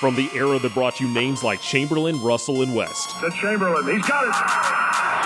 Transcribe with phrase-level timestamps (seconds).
[0.00, 3.18] From the era that brought you names like Chamberlain, Russell, and West.
[3.20, 4.34] To Chamberlain, he's got it.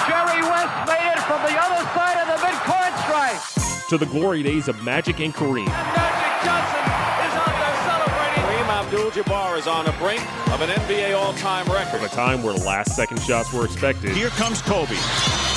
[0.07, 3.89] Jerry West made it from the other side of the midcourt stripe.
[3.89, 5.67] To the glory days of Magic and Kareem.
[5.67, 8.45] Magic Johnson is out there celebrating.
[8.47, 10.23] Kareem Abdul-Jabbar is on the brink
[10.53, 11.99] of an NBA all-time record.
[11.99, 14.13] From A time where last-second shots were expected.
[14.13, 14.95] Here comes Kobe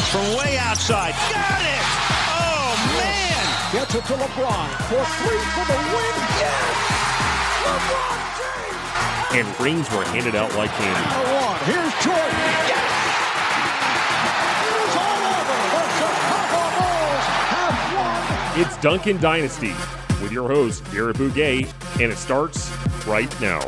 [0.10, 1.14] from way outside.
[1.30, 1.86] Got it!
[2.34, 3.46] Oh man!
[3.74, 6.16] Gets it to LeBron for three for the win.
[6.42, 6.74] Yes!
[7.62, 8.73] LeBron James!
[9.36, 11.10] And rings were handed out like candy.
[11.66, 12.22] Here's Jordan.
[12.70, 12.86] Yes!
[14.62, 15.58] It is all over.
[15.74, 18.62] The Chicago Bulls have won.
[18.62, 19.74] It's Duncan Dynasty
[20.22, 22.72] with your host, Garrett Bouguet, and it starts
[23.08, 23.62] right now.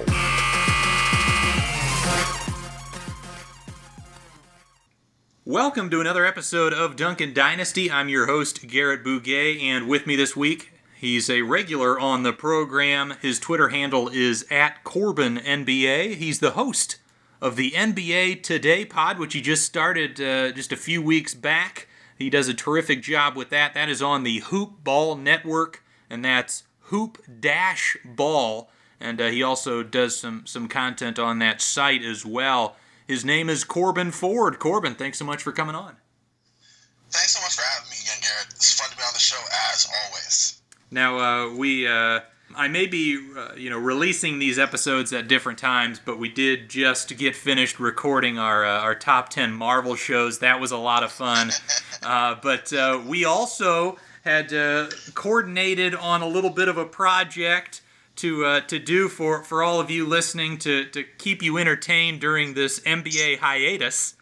[5.45, 7.89] Welcome to another episode of Duncan Dynasty.
[7.89, 12.33] I'm your host, Garrett Bouguet, and with me this week, he's a regular on the
[12.33, 13.13] program.
[13.21, 16.15] His Twitter handle is at Corbin NBA.
[16.15, 16.97] He's the host
[17.41, 21.87] of the NBA Today pod, which he just started uh, just a few weeks back.
[22.17, 23.73] He does a terrific job with that.
[23.73, 28.69] That is on the Hoop Ball Network, and that's Hoop Dash Ball.
[28.99, 32.77] And uh, he also does some some content on that site as well.
[33.05, 34.57] His name is Corbin Ford.
[34.57, 35.97] Corbin, thanks so much for coming on.
[37.11, 38.47] Thanks so much for having me again, Garrett.
[38.55, 40.61] It's fun to be on the show as always.
[40.95, 42.21] Now uh, we, uh,
[42.55, 46.69] I may be, uh, you know, releasing these episodes at different times, but we did
[46.69, 50.39] just get finished recording our uh, our top ten Marvel shows.
[50.39, 51.51] That was a lot of fun.
[52.03, 57.81] Uh, but uh, we also had uh, coordinated on a little bit of a project
[58.17, 62.21] to uh, to do for for all of you listening to to keep you entertained
[62.21, 64.14] during this NBA hiatus.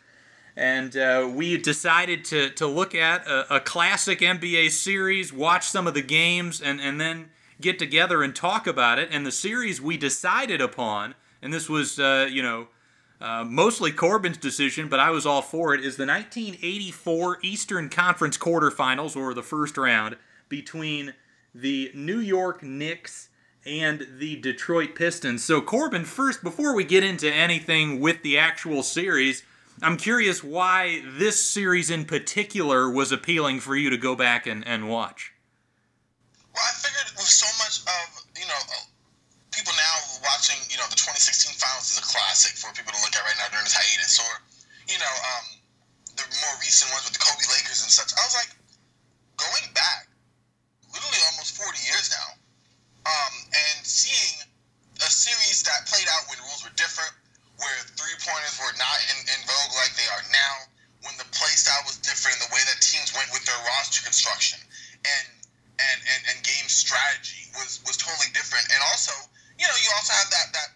[0.56, 5.88] And uh, we decided to, to look at a, a classic NBA series, watch some
[5.88, 9.10] of the games, and, and then get together and talk about it.
[9.12, 12.68] And the series we decided upon, and this was, uh, you know,
[13.20, 18.38] uh, mostly Corbin's decision, but I was all for it, is the 1984 Eastern Conference
[18.38, 20.18] quarterfinals, or the first round,
[20.50, 21.14] between
[21.56, 23.30] the New York Knicks
[23.66, 25.44] and the Detroit Pistons.
[25.44, 29.44] So, Corbin, first, before we get into anything with the actual series,
[29.82, 34.66] I'm curious why this series in particular was appealing for you to go back and,
[34.68, 35.34] and watch.
[36.54, 38.86] Well, I figured with so much of, you know, uh,
[39.50, 43.18] people now watching, you know, the 2016 finals is a classic for people to look
[43.18, 44.34] at right now during this hiatus, or,
[44.86, 45.46] you know, um,
[46.14, 48.14] the more recent ones with the Kobe Lakers and such.
[48.14, 48.54] I was like,
[49.42, 50.14] going back,
[50.94, 52.30] literally almost 40 years now,
[53.10, 54.46] um, and seeing
[55.02, 57.12] a series that played out when rules were different,
[57.64, 60.54] where three pointers were not in, in vogue like they are now,
[61.08, 64.60] when the play style was different, the way that teams went with their roster construction,
[65.04, 65.28] and
[65.80, 68.62] and, and, and game strategy was, was totally different.
[68.70, 69.12] And also,
[69.58, 70.70] you know, you also have that that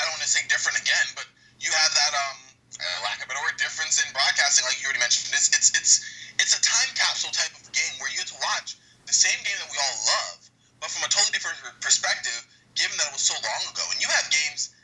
[0.00, 1.28] I don't want to say different again, but
[1.60, 2.38] you have that um
[2.78, 5.30] uh, lack of a better word difference in broadcasting, like you already mentioned.
[5.34, 5.92] It's it's it's
[6.38, 9.58] it's a time capsule type of game where you get to watch the same game
[9.58, 10.38] that we all love,
[10.80, 12.46] but from a totally different perspective,
[12.78, 13.84] given that it was so long ago.
[13.90, 14.77] And you have games even 10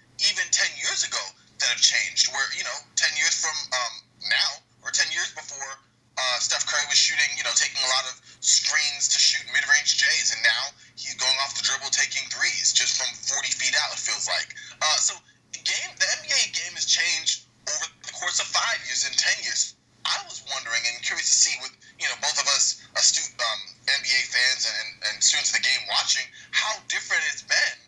[0.94, 1.27] years ago
[1.59, 3.94] that have changed, where, you know, 10 years from um,
[4.31, 5.75] now, or 10 years before
[6.15, 9.66] uh, Steph Curry was shooting, you know, taking a lot of screens to shoot mid
[9.66, 13.75] range J's, and now he's going off the dribble taking threes just from 40 feet
[13.83, 14.54] out, it feels like.
[14.78, 15.19] Uh, so,
[15.50, 19.43] the game, the NBA game has changed over the course of five years and 10
[19.43, 19.75] years.
[20.06, 23.60] I was wondering and curious to see with, you know, both of us astute um,
[23.99, 27.78] NBA fans and, and students of the game watching how different it's been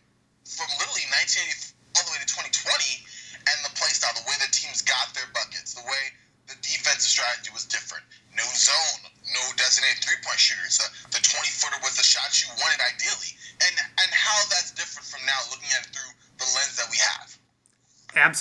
[0.43, 3.09] from literally 1984 all the way to 2020
[3.49, 6.12] and the play style, the way the teams got their buckets, the way
[6.45, 8.05] the defensive strategy was different.
[8.37, 9.01] No zone,
[9.33, 10.77] no designated three point shooters.
[10.77, 13.33] The, the 20 footer was the shot you wanted ideally.
[13.65, 17.01] And and how that's different from now looking at it through the lens that we
[17.01, 17.33] have.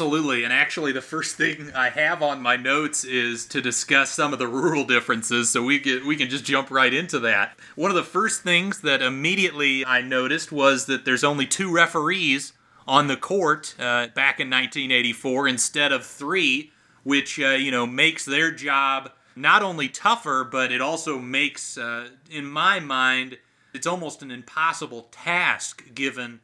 [0.05, 4.33] Absolutely, and actually, the first thing I have on my notes is to discuss some
[4.33, 5.49] of the rural differences.
[5.49, 7.57] So we get we can just jump right into that.
[7.75, 12.53] One of the first things that immediately I noticed was that there's only two referees
[12.87, 18.25] on the court uh, back in 1984 instead of three, which uh, you know makes
[18.25, 23.39] their job not only tougher, but it also makes, uh, in my mind,
[23.73, 26.41] it's almost an impossible task given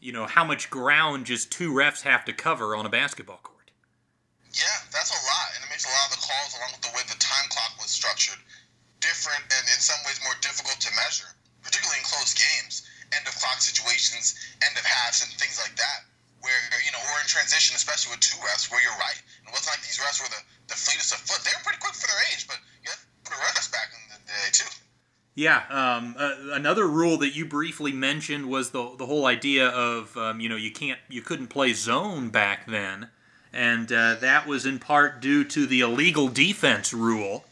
[0.00, 3.70] you know how much ground just two refs have to cover on a basketball court.
[4.54, 6.94] Yeah, that's a lot, and it makes a lot of the calls, along with the
[6.94, 8.38] way the time clock was structured,
[8.98, 11.30] different and in some ways more difficult to measure,
[11.62, 16.06] particularly in close games, end of clock situations, end of halves, and things like that.
[16.40, 16.54] Where
[16.86, 19.18] you know, or in transition, especially with two refs, where you're right.
[19.42, 21.42] It wasn't like these refs were the, the fleetest of foot.
[21.42, 23.90] They were pretty quick for their age, but you have to put a refs back
[23.90, 24.70] in the day too.
[25.38, 25.62] Yeah.
[25.70, 30.40] Um, uh, another rule that you briefly mentioned was the the whole idea of um,
[30.40, 33.06] you know you can't you couldn't play zone back then,
[33.52, 37.44] and uh, that was in part due to the illegal defense rule,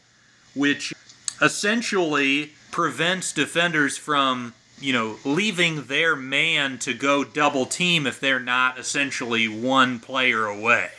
[0.53, 0.93] which
[1.41, 8.37] essentially prevents defenders from you know leaving their man to go double team if they're
[8.37, 10.89] not essentially one player away.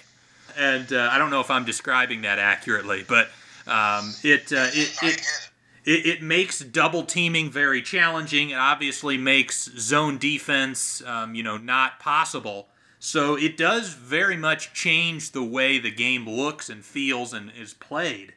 [0.56, 3.28] And uh, I don't know if I'm describing that accurately, but
[3.66, 5.47] um, it, uh, it, it
[5.88, 8.50] it, it makes double teaming very challenging.
[8.50, 12.68] It obviously makes zone defense, um, you know, not possible.
[12.98, 17.72] So it does very much change the way the game looks and feels and is
[17.72, 18.34] played.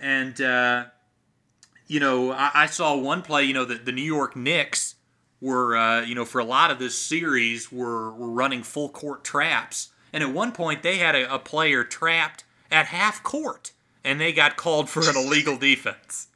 [0.00, 0.86] And uh,
[1.86, 3.44] you know, I, I, saw one play.
[3.44, 4.94] You know, that the New York Knicks
[5.42, 9.24] were, uh, you know, for a lot of this series were were running full court
[9.24, 13.72] traps, and at one point they had a, a player trapped at half court,
[14.04, 16.27] and they got called for an illegal defense.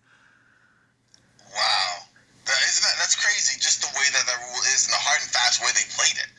[1.52, 2.08] Wow,
[2.48, 3.60] that, isn't that that's crazy?
[3.60, 6.16] Just the way that that rule is and the hard and fast way they played
[6.16, 6.30] it,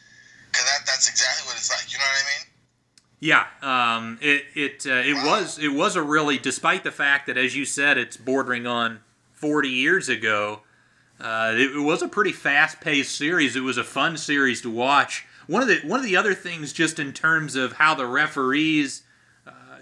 [0.51, 1.91] because that, that's exactly what it's like.
[1.93, 2.43] You know what I mean?
[3.23, 5.39] Yeah, um, it it uh, it wow.
[5.39, 8.99] was it was a really, despite the fact that as you said, it's bordering on
[9.33, 10.61] 40 years ago.
[11.21, 13.55] Uh, it, it, was a pretty fast-paced series.
[13.55, 15.25] It was a fun series to watch.
[15.47, 19.02] One of the one of the other things, just in terms of how the referees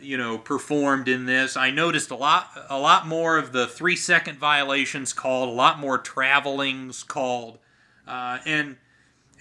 [0.01, 1.55] you know performed in this.
[1.55, 5.79] I noticed a lot a lot more of the three second violations called, a lot
[5.79, 7.59] more travelings called,
[8.07, 8.77] uh, and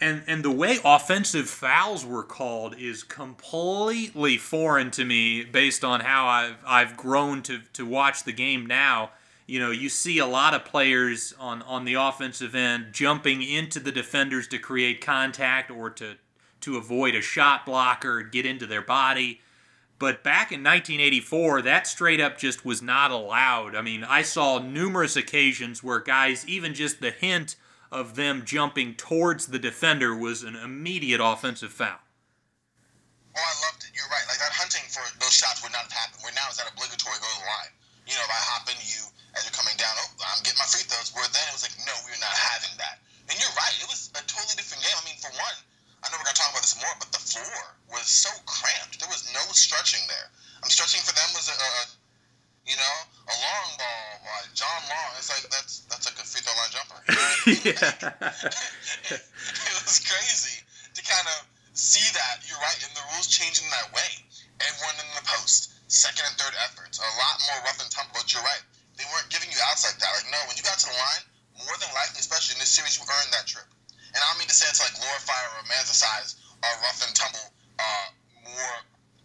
[0.01, 6.01] and and the way offensive fouls were called is completely foreign to me based on
[6.01, 9.11] how I've I've grown to to watch the game now.
[9.47, 13.81] You know, you see a lot of players on on the offensive end jumping into
[13.81, 16.17] the defenders to create contact or to
[16.61, 19.41] to avoid a shot blocker, get into their body.
[20.01, 23.77] But back in 1984, that straight up just was not allowed.
[23.77, 27.61] I mean, I saw numerous occasions where guys, even just the hint
[27.93, 32.01] of them jumping towards the defender was an immediate offensive foul.
[33.37, 33.93] Oh, I loved it.
[33.93, 34.25] You're right.
[34.25, 36.25] Like that hunting for those shots would not have happened.
[36.25, 37.73] Where now is that obligatory go to the line.
[38.09, 39.05] You know, if I hop you
[39.37, 41.13] as you're coming down, oh, I'm getting my free throws.
[41.13, 43.05] Where then it was like, no, we're not having that.
[43.29, 43.77] And you're right.
[43.77, 44.97] It was a totally different game.
[44.97, 45.61] I mean, for one,
[46.01, 48.99] I know we're to talk about this more, but the floor was so cramped.
[48.99, 50.29] There was no stretching there.
[50.63, 51.85] I'm stretching for them was a, a
[52.69, 52.97] you know,
[53.27, 55.11] a long ball by John Long.
[55.17, 57.01] It's like that's that's like a free throw line jumper.
[57.51, 58.11] You know
[59.17, 60.63] it was crazy
[60.95, 62.45] to kind of see that.
[62.47, 64.11] You're right, and the rules changing that way.
[64.61, 68.21] Everyone in the post, second and third efforts, a lot more rough and tumble.
[68.21, 68.63] But you're right,
[69.01, 70.11] they weren't giving you outs like that.
[70.21, 71.25] Like no, when you got to the line,
[71.65, 73.67] more than likely, especially in this series, you earned that trip.
[74.13, 77.47] And I don't mean to say it's like glorify or romanticize a rough and tumble,
[77.81, 78.07] uh,
[78.53, 78.77] more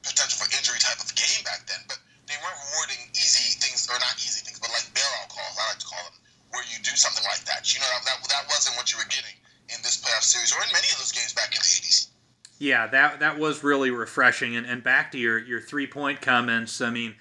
[0.08, 4.00] potential for injury type of game back then, but they weren't rewarding easy things, or
[4.00, 6.18] not easy things, but like bailout calls, I like to call them,
[6.56, 7.68] where you do something like that.
[7.74, 9.36] You know, that, that wasn't what you were getting
[9.70, 12.16] in this playoff series or in many of those games back in the 80s.
[12.58, 14.56] Yeah, that that was really refreshing.
[14.56, 17.16] And, and back to your, your three point comments, I mean,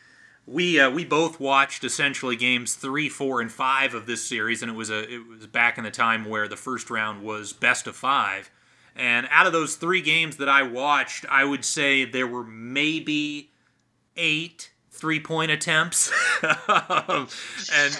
[0.46, 4.70] we uh, we both watched essentially games three, four, and five of this series, and
[4.70, 7.87] it was a it was back in the time where the first round was best
[7.87, 8.50] of five.
[8.96, 13.50] And out of those three games that I watched, I would say there were maybe
[14.17, 16.12] eight three point attempts,
[16.43, 17.29] and,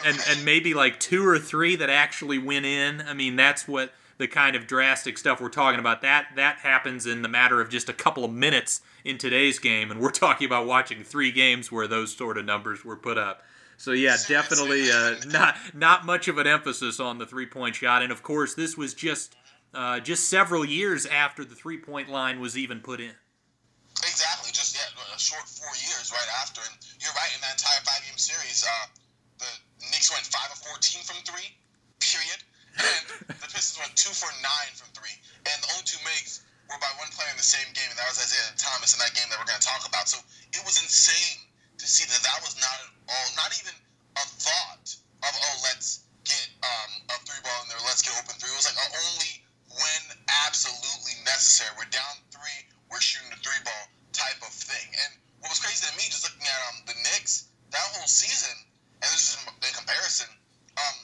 [0.05, 3.03] and and maybe like two or three that actually went in.
[3.03, 6.03] I mean, that's what the kind of drastic stuff we're talking about.
[6.03, 9.91] That that happens in the matter of just a couple of minutes in today's game,
[9.91, 13.43] and we're talking about watching three games where those sort of numbers were put up.
[13.77, 18.03] So yeah, definitely uh, not not much of an emphasis on the three point shot,
[18.03, 19.35] and of course this was just
[19.75, 23.15] uh, just several years after the three point line was even put in.
[24.03, 27.31] Exactly, just yeah, a short four years right after, and you're right.
[27.35, 28.87] In that entire five game series, uh,
[29.39, 29.51] the
[29.91, 31.51] Knicks went five of fourteen from three,
[32.03, 32.43] period,
[32.79, 33.03] and
[33.43, 35.15] the Pistons went two for nine from three,
[35.47, 38.09] and the only two makes were by one player in the same game, and that
[38.09, 40.09] was Isiah Thomas in that game that we're going to talk about.
[40.09, 40.19] So
[40.57, 41.45] it was insane
[41.79, 43.77] to see that that was not at all, not even
[44.17, 44.87] a thought
[45.23, 48.49] of, oh, let's get um, a three ball in there, let's get open three.
[48.49, 49.44] It was like only
[49.75, 50.03] when
[50.47, 51.71] absolutely necessary.
[51.79, 54.87] We're down three, we're shooting the three ball type of thing.
[54.95, 55.11] And
[55.43, 58.55] what was crazy to me, just looking at um, the Knicks, that whole season,
[59.03, 60.31] and this is in comparison,
[60.79, 60.99] um,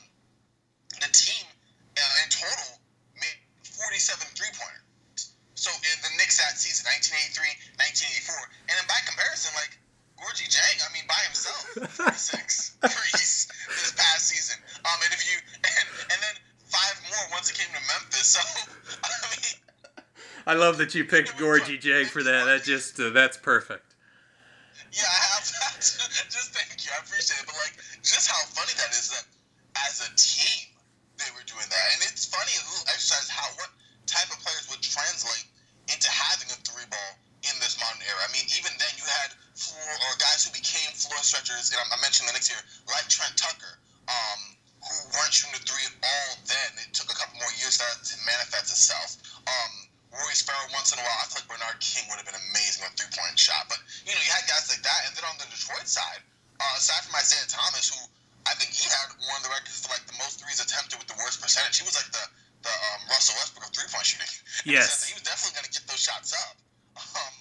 [1.03, 1.47] the team
[1.99, 2.79] uh, in total
[3.19, 5.37] made 47 three pointers.
[5.59, 9.77] So in the Knicks that season, 1983, 1984, and then by comparison, like
[10.17, 11.00] Gorgui Dieng, I mean
[20.51, 22.45] I love that you picked Gorgui Dieng for that.
[22.47, 23.95] That just uh, that's perfect.
[24.91, 25.79] Yeah, I have that.
[25.79, 26.91] just thank you.
[26.91, 27.47] I appreciate it.
[27.47, 29.31] But like, just how funny that is that
[29.87, 30.71] as a team
[64.65, 65.09] Yes.
[65.09, 66.57] He was definitely going to get those shots up.
[67.01, 67.35] Um,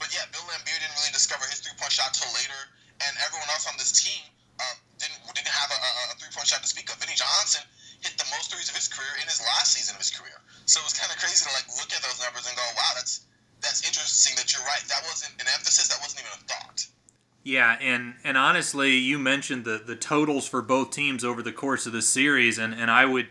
[0.00, 2.60] but yeah, Bill Laimbeer didn't really discover his three point shot till later,
[3.04, 4.24] and everyone else on this team
[4.58, 6.96] um, didn't didn't have a, a, a three point shot to speak of.
[6.98, 7.62] Vinnie Johnson
[8.00, 10.34] hit the most threes of his career in his last season of his career.
[10.64, 12.92] So it was kind of crazy to like look at those numbers and go, wow,
[12.96, 13.28] that's
[13.60, 14.34] that's interesting.
[14.40, 14.82] That you're right.
[14.88, 15.92] That wasn't an emphasis.
[15.92, 16.88] That wasn't even a thought.
[17.44, 18.14] Yeah, and
[18.72, 22.56] honestly, you mentioned the the totals for both teams over the course of the series,
[22.56, 23.28] and and I would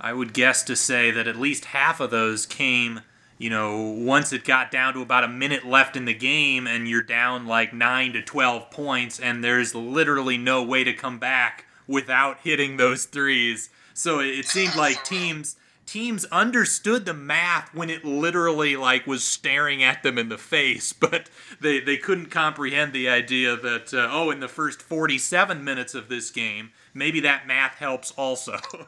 [0.00, 3.02] I would guess to say that at least half of those came.
[3.38, 6.88] You know, once it got down to about a minute left in the game, and
[6.88, 11.66] you're down like nine to twelve points, and there's literally no way to come back
[11.86, 13.70] without hitting those threes.
[13.94, 15.56] So it, it seemed like teams
[15.90, 20.92] teams understood the math when it literally like was staring at them in the face
[21.08, 21.28] but
[21.60, 26.08] they, they couldn't comprehend the idea that uh, oh in the first 47 minutes of
[26.08, 28.58] this game maybe that math helps also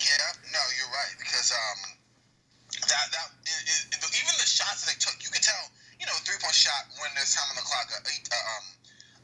[0.00, 1.78] Yeah, no, you're right because um,
[2.88, 5.68] that that it, it, even the shots that they took, you could tell,
[6.00, 8.64] you know, three point shot when there's time on the clock, a uh, um,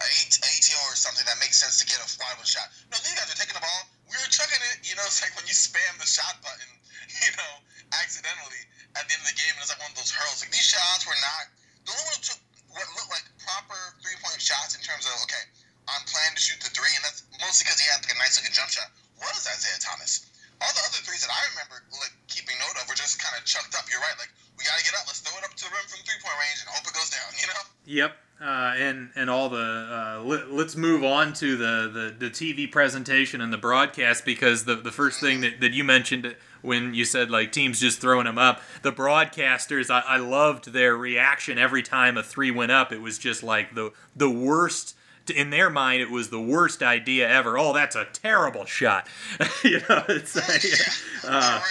[0.04, 2.68] a ATO or something that makes sense to get a open shot.
[2.92, 4.88] No, these guys are taking the ball, we were chucking it.
[4.88, 6.70] You know, it's like when you spam the shot button,
[7.24, 7.52] you know,
[7.92, 8.62] accidentally
[8.96, 10.40] at the end of the game, and it's like one of those hurls.
[10.40, 11.44] Like these shots were not.
[11.84, 12.40] The only one who took
[12.72, 15.44] what looked like proper three point shots in terms of okay,
[15.88, 18.36] I'm planning to shoot the three, and that's mostly because he had like a nice
[18.40, 18.88] looking jump shot.
[19.20, 20.24] Was Isiah Thomas?
[20.58, 23.46] All the other threes that I remember like keeping note of were just kind of
[23.46, 23.86] chucked up.
[23.88, 24.16] You're right.
[24.18, 25.06] Like we gotta get up.
[25.08, 27.10] Let's throw it up to the rim from three point range and hope it goes
[27.12, 27.30] down.
[27.38, 27.62] You know.
[27.88, 28.12] Yep.
[28.40, 32.70] Uh, and and all the uh, let, us move on to the, the, the TV
[32.70, 37.04] presentation and the broadcast because the, the first thing that, that you mentioned when you
[37.04, 41.82] said like teams just throwing them up the broadcasters I, I loved their reaction every
[41.82, 42.92] time a three went up.
[42.92, 44.94] It was just like the the worst
[45.34, 47.58] in their mind it was the worst idea ever.
[47.58, 49.08] Oh that's a terrible shot.
[49.64, 50.40] You know it's uh,
[51.24, 51.64] oh,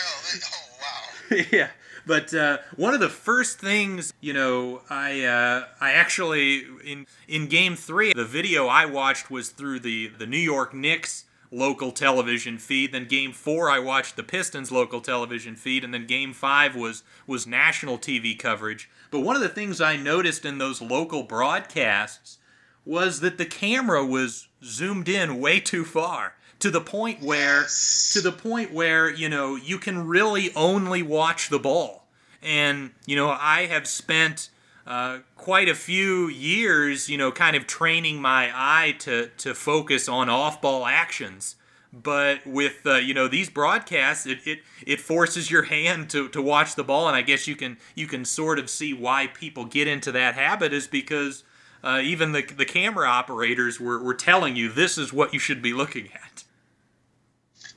[1.32, 1.38] wow.
[1.52, 1.70] yeah
[2.08, 7.48] but uh, one of the first things, you know, I uh, I actually in in
[7.48, 12.58] Game Three, the video I watched was through the the New York Knicks local television
[12.58, 12.94] feed.
[12.94, 17.04] Then Game Four, I watched the Pistons local television feed, and then Game Five was
[17.28, 18.90] was national TV coverage.
[19.12, 22.38] But one of the things I noticed in those local broadcasts
[22.86, 27.66] was that the camera was zoomed in way too far to the point where
[28.12, 32.06] to the point where you know you can really only watch the ball.
[32.42, 34.50] And you know i have spent
[34.86, 40.08] uh, quite a few years you know kind of training my eye to to focus
[40.08, 41.56] on off ball actions.
[41.94, 46.42] But with uh, you know these broadcasts it, it it forces your hand to, to
[46.42, 47.08] watch the ball.
[47.08, 50.36] And i guess you can you can sort of see why people get into that
[50.36, 51.44] habit is because
[51.84, 55.62] uh, even the, the camera operators were, were telling you this is what you should
[55.62, 56.27] be looking at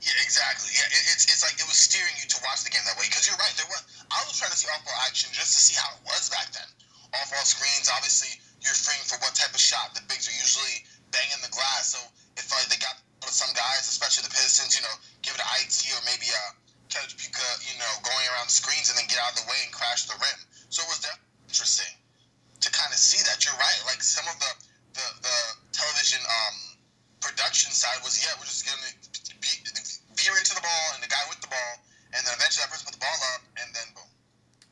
[0.00, 0.73] yeah, exactly.
[0.73, 3.04] Yeah, it, it's, it's like it was steering you to watch the game that way.
[3.04, 3.52] Because you're right.
[3.57, 6.33] There was I was trying to see off-ball action just to see how it was
[6.33, 6.66] back then.
[7.21, 8.33] Off-ball screens, obviously,
[8.64, 9.92] you're freeing for what type of shot.
[9.92, 11.92] The bigs are usually banging the glass.
[11.92, 12.00] So
[12.40, 12.97] if like they got
[13.28, 16.45] some guys, especially the Pistons, you know, give it an IT or maybe a
[16.88, 19.71] Kelly Puka, you know, going around screens and then get out of the way and
[19.71, 20.40] crash the rim.
[20.73, 21.92] So it was definitely interesting
[22.64, 23.45] to kind of see that.
[23.45, 23.80] You're right.
[23.85, 24.52] Like some of the
[24.90, 25.38] the, the
[25.71, 26.57] television um,
[27.23, 28.90] production side was, yeah, we're just gonna
[29.38, 29.52] be,
[30.28, 31.72] into the ball and the guy with the ball,
[32.12, 34.10] and then eventually that person put the ball up, and then boom.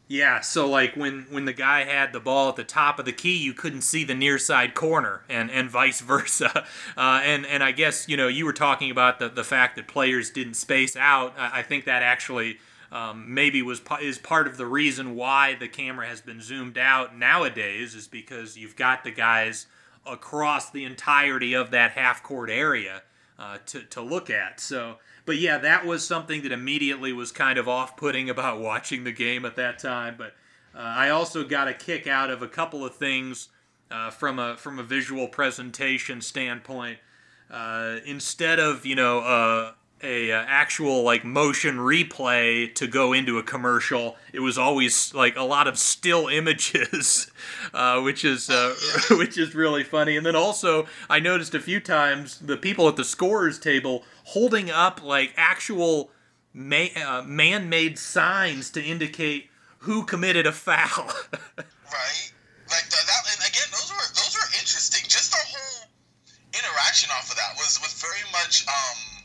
[0.09, 3.13] Yeah, so like when when the guy had the ball at the top of the
[3.13, 6.67] key, you couldn't see the near side corner, and and vice versa.
[6.97, 9.87] Uh, and and I guess you know you were talking about the the fact that
[9.87, 11.35] players didn't space out.
[11.39, 12.59] I, I think that actually.
[12.91, 17.15] Um, maybe was is part of the reason why the camera has been zoomed out
[17.15, 19.67] nowadays is because you've got the guys
[20.07, 23.03] across the entirety of that half court area
[23.39, 24.61] uh, to, to look at.
[24.61, 24.97] So
[25.29, 29.45] but yeah, that was something that immediately was kind of off-putting about watching the game
[29.45, 30.15] at that time.
[30.17, 30.33] But
[30.75, 33.51] uh, I also got a kick out of a couple of things
[33.91, 36.99] uh, from a from a visual presentation standpoint.
[37.51, 43.39] Uh, instead of you know uh, a, uh, actual like motion replay to go into
[43.39, 47.31] a commercial, it was always like a lot of still images,
[47.75, 48.51] uh, which is
[49.11, 50.17] which is really funny.
[50.17, 54.71] And then also I noticed a few times the people at the scorers table holding
[54.71, 56.11] up like actual
[56.55, 61.07] ma- uh, man-made signs to indicate who committed a foul.
[61.57, 62.33] right.
[62.71, 65.03] Like the, that, and again, those were those were interesting.
[65.09, 65.89] Just the whole
[66.53, 68.67] interaction off of that was was very much.
[68.69, 69.18] um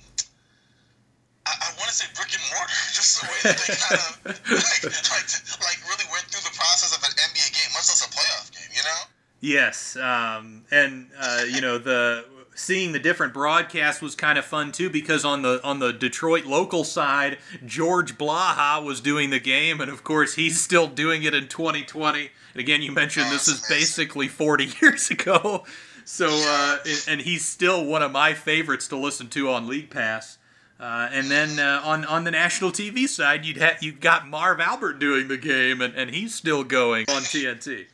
[1.45, 4.11] I, I want to say brick and mortar, just the way that they kind of
[4.47, 5.27] like, like,
[5.59, 8.71] like really went through the process of an NBA game, much less a playoff game,
[8.71, 9.01] you know?
[9.43, 12.23] Yes, um, and uh, you know the
[12.55, 16.45] seeing the different broadcasts was kind of fun too because on the on the Detroit
[16.45, 21.33] local side, George Blaha was doing the game, and of course he's still doing it
[21.33, 22.29] in 2020.
[22.53, 25.65] And again, you mentioned this is basically 40 years ago,
[26.05, 26.77] so uh,
[27.09, 30.37] and he's still one of my favorites to listen to on League Pass.
[30.83, 34.59] Uh, and then uh, on on the national TV side, you'd ha- you've got Marv
[34.59, 37.87] Albert doing the game, and, and he's still going on TNT.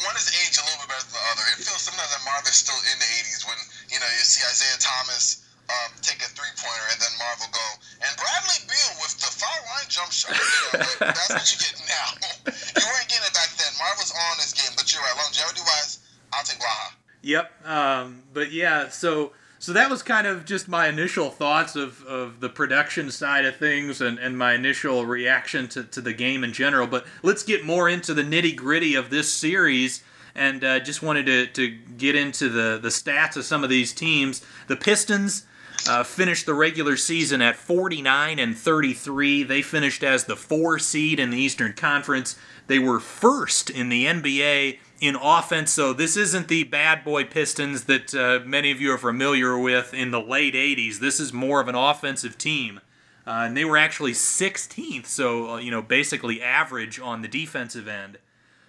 [0.00, 1.44] One is aged a little bit better than the other.
[1.52, 3.60] It feels sometimes that Marv is still in the 80s when
[3.92, 7.52] you know you see Isaiah Thomas um, take a three pointer and then Marv will
[7.52, 7.68] go
[8.00, 10.32] and Bradley Beal with the foul line jump shot.
[10.32, 12.16] You know, that's what you get now.
[12.80, 13.68] you weren't getting it back then.
[13.76, 15.20] Marv was on this game, but you're right.
[15.20, 16.00] Longevity wise,
[16.32, 16.96] I'll take Blaha.
[17.28, 17.44] Yep.
[17.68, 22.40] Um, but yeah, so so that was kind of just my initial thoughts of, of
[22.40, 26.52] the production side of things and, and my initial reaction to, to the game in
[26.52, 26.88] general.
[26.88, 30.02] But let's get more into the nitty gritty of this series.
[30.34, 33.92] And uh, just wanted to, to get into the, the stats of some of these
[33.92, 34.44] teams.
[34.66, 35.46] The Pistons
[35.88, 39.44] uh, finished the regular season at 49 and 33.
[39.44, 42.36] They finished as the four seed in the Eastern Conference.
[42.66, 45.72] They were first in the NBA in offense.
[45.72, 49.92] So this isn't the bad boy Pistons that uh, many of you are familiar with
[49.92, 51.00] in the late 80s.
[51.00, 52.80] This is more of an offensive team.
[53.26, 57.88] Uh, and they were actually 16th, so uh, you know basically average on the defensive
[57.88, 58.18] end.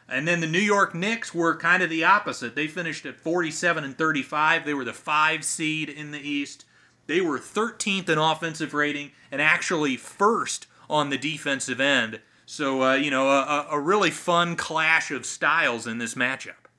[0.09, 2.55] And then the New York Knicks were kind of the opposite.
[2.55, 4.65] They finished at 47 and 35.
[4.65, 6.65] They were the five seed in the East.
[7.05, 12.21] They were 13th in offensive rating and actually first on the defensive end.
[12.53, 16.69] So, uh, you know, a, a really fun clash of styles in this matchup.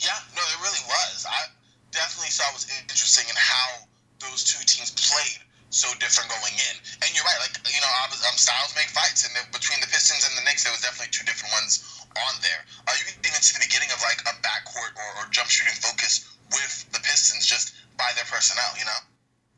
[0.00, 1.28] Yeah, no, it really was.
[1.28, 1.52] I
[1.92, 3.84] definitely saw it was interesting in how
[4.24, 6.80] those two teams played so different going in.
[7.04, 9.28] And you're right, like, you know, um, styles make fights.
[9.28, 11.84] And between the Pistons and the Knicks, there was definitely two different ones
[12.16, 12.64] on there.
[12.88, 15.76] Uh, you can even see the beginning of, like, a backcourt or, or jump shooting
[15.76, 16.24] focus
[16.56, 19.00] with the Pistons just by their personnel, you know?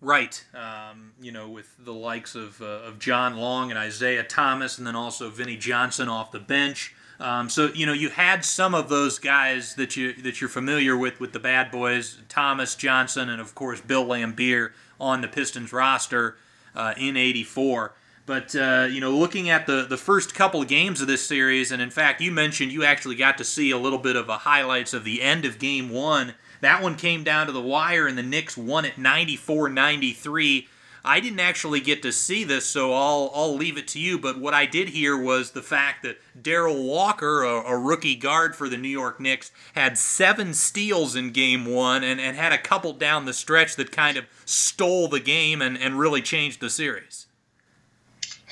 [0.01, 0.43] Right.
[0.55, 4.87] Um, you know, with the likes of, uh, of John Long and Isiah Thomas, and
[4.87, 6.95] then also Vinnie Johnson off the bench.
[7.19, 10.97] Um, so you know, you had some of those guys that you that you're familiar
[10.97, 15.71] with with the Bad Boys, Thomas Johnson, and of course Bill Laimbeer on the Pistons
[15.71, 16.39] roster
[16.75, 17.93] uh, in '84.
[18.25, 21.71] But uh, you know, looking at the the first couple of games of this series,
[21.73, 24.39] and in fact, you mentioned you actually got to see a little bit of a
[24.39, 28.17] highlights of the end of Game One that one came down to the wire, and
[28.17, 30.69] the Knicks won it 94 93.
[31.05, 34.19] I didn't actually get to see this, so I'll, I'll leave it to you.
[34.19, 38.55] But what I did hear was the fact that Darrell Walker, a, a, rookie guard
[38.55, 42.59] for the New York Knicks, had seven steals in game one and, and had a
[42.59, 46.71] couple down the stretch that kind of stole the game and, and really changed the
[46.71, 47.27] series.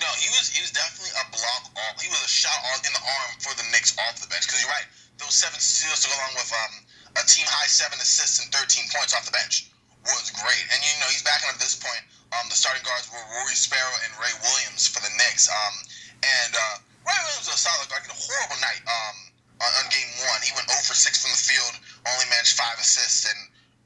[0.00, 2.00] No, he was he was definitely a block off.
[2.00, 4.46] He was a shot on, in the arm for the Knicks off the bench.
[4.46, 4.86] Because you're right,
[5.18, 6.87] those seven steals to go along with um,
[7.18, 9.68] a team high seven assists and 13 points off the bench
[10.06, 10.64] was great.
[10.70, 12.00] And you know, he's backing up at this point.
[12.32, 15.50] Um, the starting guards were Rory Sparrow and Ray Williams for the Knicks.
[15.50, 15.74] Um,
[16.22, 18.04] and uh, Ray Williams was a solid guard.
[18.04, 19.16] He had a horrible night um,
[19.64, 20.40] on, on, game one.
[20.44, 23.38] He went 0 for 6 from the field, only managed five assists and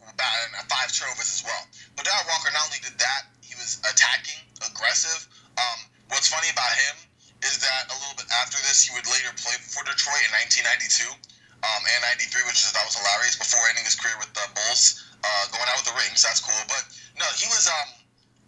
[0.03, 1.63] about five turnovers as well.
[1.97, 5.25] But Darrell Walker not only did that, he was attacking, aggressive.
[5.57, 5.79] Um,
[6.13, 7.09] what's funny about him
[7.47, 11.32] is that a little bit after this, he would later play for Detroit in 1992
[11.63, 14.99] um, and 93, which is, that was hilarious before ending his career with the Bulls,
[15.23, 16.23] uh, going out with the rings.
[16.27, 16.59] That's cool.
[16.67, 16.83] But
[17.15, 17.89] no, he was um,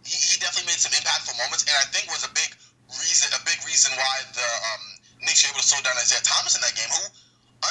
[0.03, 2.51] he, he definitely made some impactful moments, and I think was a big
[3.01, 4.83] reason a big reason why the um,
[5.23, 7.03] Knicks were able to slow down Isiah Thomas in that game, who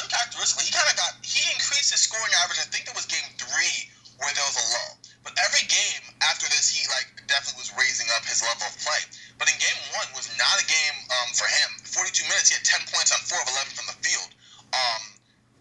[0.01, 2.59] uncharacteristically he kind of got he increased his scoring average.
[2.59, 4.93] I think it was game three where there was a lull.
[5.25, 9.01] But every game after this, he like definitely was raising up his level of play.
[9.41, 11.81] But in game one was not a game um, for him.
[11.89, 14.31] 42 minutes, he had 10 points on four of 11 from the field.
[14.77, 15.03] Um,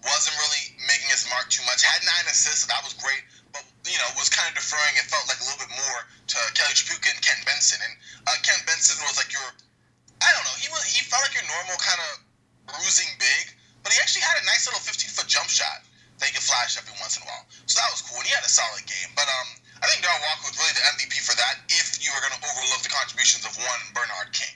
[0.04, 1.80] wasn't really making his mark too much.
[1.80, 3.24] Had nine assists, so that was great.
[3.56, 5.00] But you know, was kind of deferring.
[5.00, 7.80] It felt like a little bit more to Kelly Tripucka and Kent Benson.
[7.80, 7.94] And
[8.28, 9.48] uh, Kent Benson was like your,
[10.20, 12.12] I don't know, he was he felt like your normal kind of
[12.68, 15.88] bruising big, but he actually had a nice little 15 foot jump shot
[16.20, 17.46] that he could flash every once in a while.
[17.68, 18.20] So that was cool.
[18.20, 19.12] And he had a solid game.
[19.16, 19.50] But um,
[19.84, 21.64] I think Darrell Walker was really the MVP for that.
[21.68, 24.56] If you were going to overlook the contributions of one Bernard King.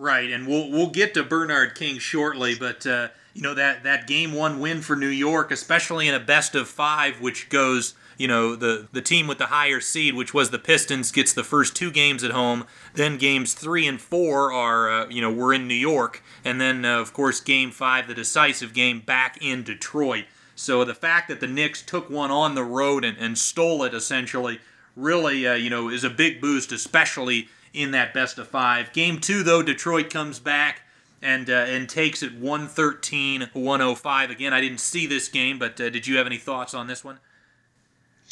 [0.00, 2.86] Right, and we'll we'll get to Bernard King shortly, but.
[2.86, 6.54] Uh, you know that that game one win for New York, especially in a best
[6.54, 10.50] of five, which goes you know the the team with the higher seed, which was
[10.50, 12.66] the Pistons, gets the first two games at home.
[12.94, 16.84] Then games three and four are uh, you know we're in New York, and then
[16.84, 20.26] uh, of course game five, the decisive game, back in Detroit.
[20.54, 23.94] So the fact that the Knicks took one on the road and, and stole it
[23.94, 24.60] essentially
[24.94, 28.92] really uh, you know is a big boost, especially in that best of five.
[28.92, 30.81] Game two though, Detroit comes back
[31.22, 34.30] and uh, and takes it 113 105.
[34.30, 37.04] Again, I didn't see this game, but uh, did you have any thoughts on this
[37.04, 37.22] one?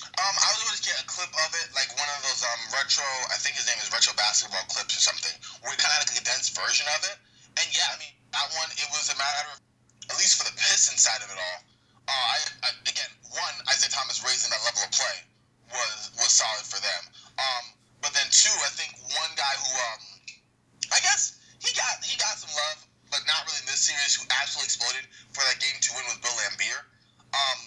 [0.01, 2.63] Um, I was able to get a clip of it, like one of those um
[2.75, 3.07] retro.
[3.31, 5.35] I think his name is Retro Basketball Clips or something.
[5.63, 7.17] Where we kind of had a condensed version of it.
[7.63, 8.69] And yeah, I mean that one.
[8.75, 9.63] It was a matter of,
[10.11, 11.59] at least for the Pistons side of it all.
[12.11, 15.17] Uh, I, I again, one Isiah Thomas raising that level of play
[15.71, 17.03] was was solid for them.
[17.39, 17.65] Um,
[18.03, 20.01] but then two, I think one guy who um,
[20.91, 24.17] I guess he got he got some love, but not really in this series.
[24.17, 25.05] Who absolutely exploded
[25.37, 26.81] for that game to win with Bill Laimbeer.
[27.37, 27.61] Um,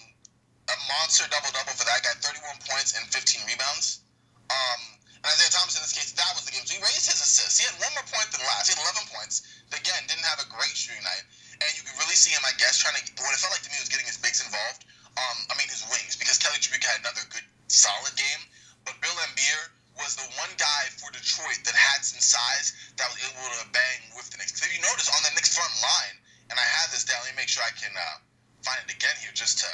[0.68, 4.02] a monster double double for that guy, 31 points and 15 rebounds.
[4.50, 4.80] Um,
[5.24, 6.64] and Isiah Thomas in this case, that was the game.
[6.68, 7.56] So he raised his assists.
[7.60, 8.68] He had one more point than last.
[8.68, 9.44] He had 11 points.
[9.72, 11.24] Again, didn't have a great shooting night.
[11.64, 13.02] And you could really see him, I guess, trying to.
[13.24, 14.84] What it felt like to me was getting his bigs involved.
[15.14, 18.42] Um, I mean his wings, because Kelly Tripucka had another good, solid game.
[18.84, 23.18] But Bill Laimbeer was the one guy for Detroit that had some size that was
[23.22, 24.50] able to bang with the Knicks.
[24.50, 26.16] Because if you notice on the Knicks front line,
[26.50, 28.18] and I have this down, let me make sure I can uh,
[28.66, 29.70] find it again here just to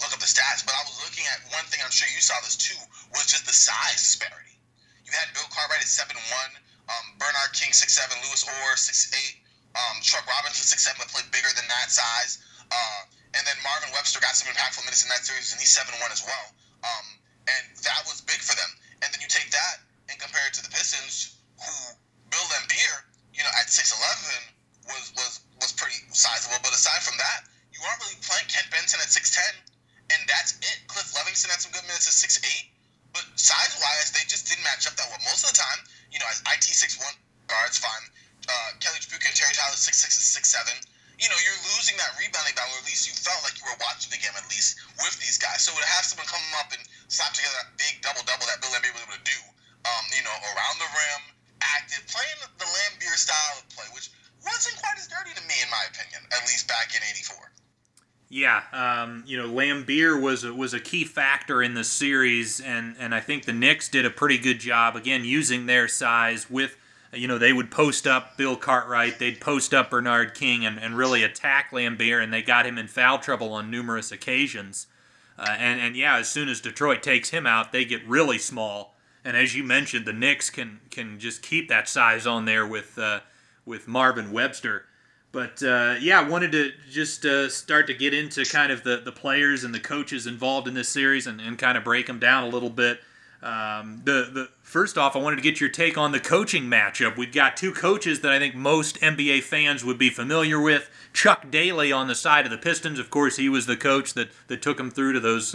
[0.00, 0.64] look up the stats.
[0.64, 2.80] But I was looking at one thing, I'm sure you saw this too,
[3.12, 4.56] was just the size disparity.
[5.04, 6.16] You had Bill Cartwright at 7'1,
[6.88, 9.12] um, Bernard King 6'7, Louis Orr 6'8,
[9.76, 12.40] um, Chuck Robinson 6'7, but played bigger than that size.
[12.72, 16.00] Uh, and then Marvin Webster got some impactful minutes in that series, and he's 7'1
[16.08, 16.46] as well.
[16.84, 17.06] Um,
[17.48, 18.68] and that was big for them.
[19.00, 19.80] And then you take that
[20.12, 21.72] and compare it to the Pistons, who
[22.28, 23.94] Bill Laimbeer, you know, at 6'11
[24.88, 26.60] was was was pretty sizable.
[26.64, 29.38] But aside from that, you aren't really playing Kent Benson at 6'10,
[30.12, 30.78] and that's it.
[30.88, 32.42] Cliff Levingston had some good minutes at 6'8,
[33.12, 35.20] but size wise, they just didn't match up that well.
[35.28, 37.00] Most of the time, you know, as IT 6'1
[37.46, 38.04] guards, fine.
[38.48, 42.54] Uh, Kelly Tripucka and Terry Tyler 6'6 and 6'7 you know, you're losing that rebounding
[42.54, 45.18] battle, or at least you felt like you were watching the game at least with
[45.18, 45.66] these guys.
[45.66, 48.70] So to have someone come up and slap together that big double double that Bill
[48.70, 49.38] Laimbeer was able to do,
[49.82, 51.22] um, you know, around the rim,
[51.58, 54.14] active, playing the Laimbeer style of play, which
[54.46, 57.34] wasn't quite as dirty to me, in my opinion, at least back in '84.
[58.30, 62.96] Yeah, um, you know, Laimbeer was a, was a key factor in the series, and,
[62.98, 66.76] and I think the Knicks did a pretty good job again using their size with
[67.12, 70.96] you know, they would post up Bill Cartwright, they'd post up Bernard King and, and
[70.96, 74.86] really attack Laimbeer, and they got him in foul trouble on numerous occasions.
[75.38, 78.94] Uh, and, and yeah, as soon as Detroit takes him out, they get really small.
[79.24, 82.98] And as you mentioned, the Knicks can can just keep that size on there with
[82.98, 83.20] uh,
[83.64, 84.84] with Marvin Webster.
[85.30, 89.02] But uh, yeah, I wanted to just uh, start to get into kind of the,
[89.04, 92.18] the players and the coaches involved in this series and, and kind of break them
[92.18, 93.00] down a little bit.
[93.40, 97.16] Um, the the first off, I wanted to get your take on the coaching matchup.
[97.16, 100.90] We've got two coaches that I think most NBA fans would be familiar with.
[101.12, 104.30] Chuck Daly on the side of the Pistons, of course, he was the coach that
[104.48, 105.54] that took them through to those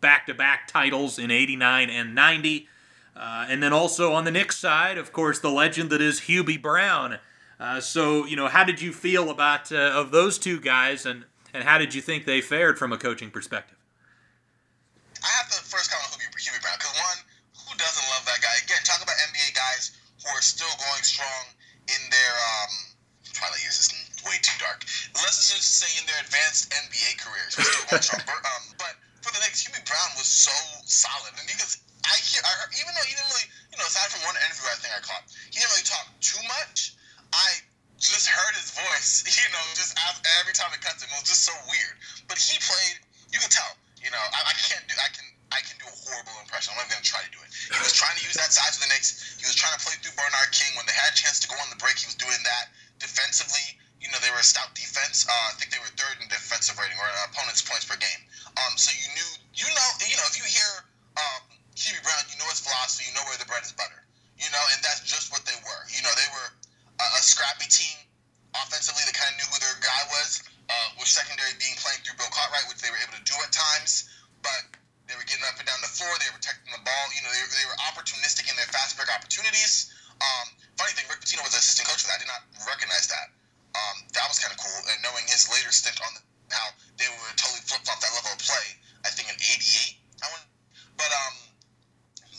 [0.00, 2.68] back to back titles in '89 and '90.
[3.16, 6.60] Uh, and then also on the Knicks side, of course, the legend that is Hubie
[6.60, 7.18] Brown.
[7.58, 11.24] Uh, so, you know, how did you feel about uh, of those two guys, and
[11.52, 13.76] and how did you think they fared from a coaching perspective?
[15.18, 17.18] I have to first comment on Hubie, Hubie Brown because one,
[17.66, 18.54] who doesn't love that guy?
[18.62, 21.50] Again, talk about NBA guys who are still going strong
[21.90, 22.72] in their um,
[23.34, 23.90] Twilight years is
[24.22, 24.86] way too dark.
[25.18, 28.22] Let's just say in their advanced NBA careers, they're still going strong.
[28.30, 30.54] But, um, but for the Knicks, Hubie Brown was so
[30.86, 34.14] solid, and because I hear, I heard, even though he didn't really, you know, aside
[34.14, 36.97] from one interview I think I caught, he didn't really talk too much.
[37.32, 37.62] I
[37.98, 39.98] just heard his voice, you know, just
[40.40, 41.96] every time it cuts him, it was just so weird.
[42.26, 44.96] But he played, you can tell you know, I, I can't do.
[44.96, 45.28] I can.
[45.48, 46.76] I can do a horrible impression.
[46.76, 47.48] I'm not to try to do it.
[47.52, 49.40] He was trying to use that size of the Knicks.
[49.40, 51.56] He was trying to play through Bernard King when they had a chance to go
[51.56, 51.96] on the break.
[51.96, 52.68] He was doing that
[53.00, 53.64] defensively.
[53.96, 55.24] You know, they were a stout defense.
[55.24, 58.22] Uh, I think they were third in defensive rating or opponents' points per game.
[58.60, 60.84] Um, so you knew, you know, you know, if you hear
[61.16, 63.08] um, Hubie Brown, you know his philosophy.
[63.08, 64.04] You know where the bread is butter.
[64.36, 65.82] You know, and that's just what they were.
[65.88, 66.48] You know, they were
[67.00, 68.04] a, a scrappy team
[68.52, 69.00] offensively.
[69.08, 70.44] They kind of knew who their guy was.
[70.68, 73.48] Uh, with secondary being playing through Bill Cartwright, which they were able to do at
[73.48, 74.08] times
[74.42, 74.64] but
[75.08, 76.10] they were getting up and down the floor.
[76.20, 77.04] They were protecting the ball.
[77.16, 79.92] You know, they, they were opportunistic in their fast break opportunities.
[80.20, 82.20] Um, funny thing, Rick Pitino was the assistant coach for that.
[82.20, 83.32] I did not recognize that.
[83.76, 84.80] Um, that was kind of cool.
[84.90, 88.34] And knowing his later stint on the, how they were totally flip flop that level
[88.34, 88.66] of play,
[89.04, 90.00] I think in '88.
[90.24, 90.46] I went,
[90.98, 91.34] but um,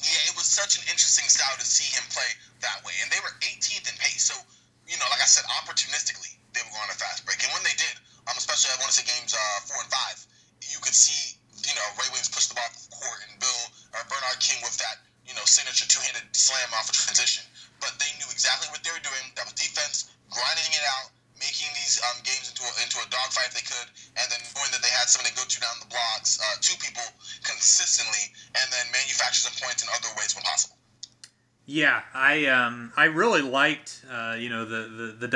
[0.03, 2.27] yeah, it was such an interesting style to see him play
[2.65, 2.91] that way.
[2.99, 4.27] And they were 18th in pace.
[4.27, 4.35] So,
[4.83, 7.39] you know, like I said, opportunistically, they were going on a fast break.
[7.39, 7.95] And when they did,
[8.27, 10.19] um, especially I want to say games uh, four and five,
[10.67, 13.63] you could see you know, Ray Williams pushed the ball off the court and Bill
[13.95, 17.43] or Bernard King with that, you know, signature two-handed slam off a transition.
[17.83, 19.25] But they knew exactly what they were doing.
[19.35, 23.51] That was defense, grinding it out, making these um, games into a, into a dogfight
[23.51, 23.87] if they could,
[24.19, 26.75] and then knowing that they had somebody to go to down the blocks, uh, two
[26.79, 27.05] people
[27.43, 30.75] consistently, and then manufacture some points in other ways when possible.
[31.69, 35.27] Yeah, I um, I really liked uh, you know the, the the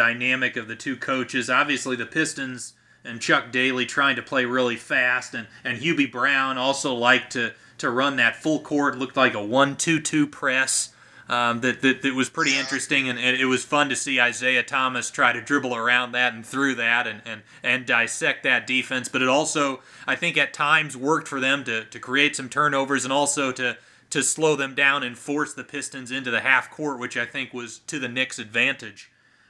[0.53, 1.49] dynamic of the two coaches.
[1.49, 6.57] Obviously, the Pistons and Chuck Daly trying to play really fast, and, and Hubie Brown
[6.57, 10.93] also liked to to run that full court, looked like a one-two-two press.
[11.27, 14.61] Um, that, that, that was pretty interesting, and, and, it was fun to see Isiah
[14.61, 19.09] Thomas try to dribble around that and through that and, and, and dissect that defense.
[19.09, 23.05] But it also, I think, at times worked for them to, to create some turnovers
[23.05, 23.77] and also to,
[24.11, 27.53] to slow them down and force the Pistons into the half court, which I think
[27.53, 29.09] was to the Knicks' advantage.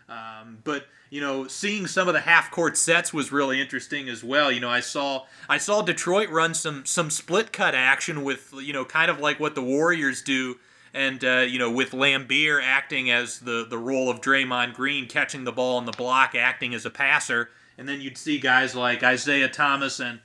[0.09, 4.23] Um, but you know, seeing some of the half court sets was really interesting as
[4.23, 4.51] well.
[4.51, 8.73] You know, I saw I saw Detroit run some some split cut action with you
[8.73, 10.57] know kind of like what the Warriors do
[10.93, 15.43] and uh, you know with Laimbeer acting as the the role of Draymond Green, catching
[15.43, 19.03] the ball on the block, acting as a passer, and then you'd see guys like
[19.03, 20.19] Isiah Thomas and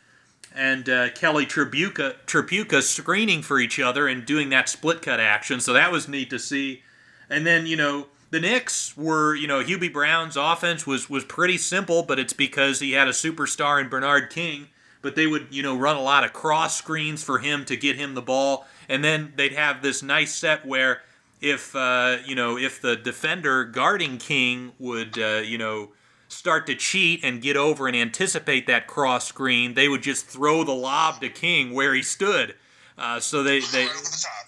[0.55, 5.61] and uh, Kelly Tripucka, Tripucka screening for each other and doing that split cut action.
[5.61, 6.83] So that was neat to see.
[7.31, 11.59] And then you know the Knicks were you know Hubie Brown's offense was was pretty
[11.59, 14.69] simple, but it's because he had a superstar in Bernard King.
[15.01, 17.97] But they would you know run a lot of cross screens for him to get
[17.97, 21.03] him the ball and then they'd have this nice set where
[21.41, 25.93] if uh, you know if the defender guarding King would uh, you know
[26.29, 30.65] start to cheat and get over and anticipate that cross screen, they would just throw
[30.65, 32.55] the lob to King where he stood.
[32.99, 33.87] Uh, so they, they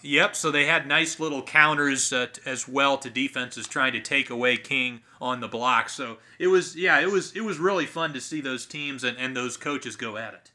[0.02, 0.34] yep.
[0.34, 4.56] So they had nice little counters uh, as well to defenses trying to take away
[4.56, 5.88] King on the block.
[5.88, 9.16] So it was yeah, it was it was really fun to see those teams and,
[9.18, 10.50] and those coaches go at it.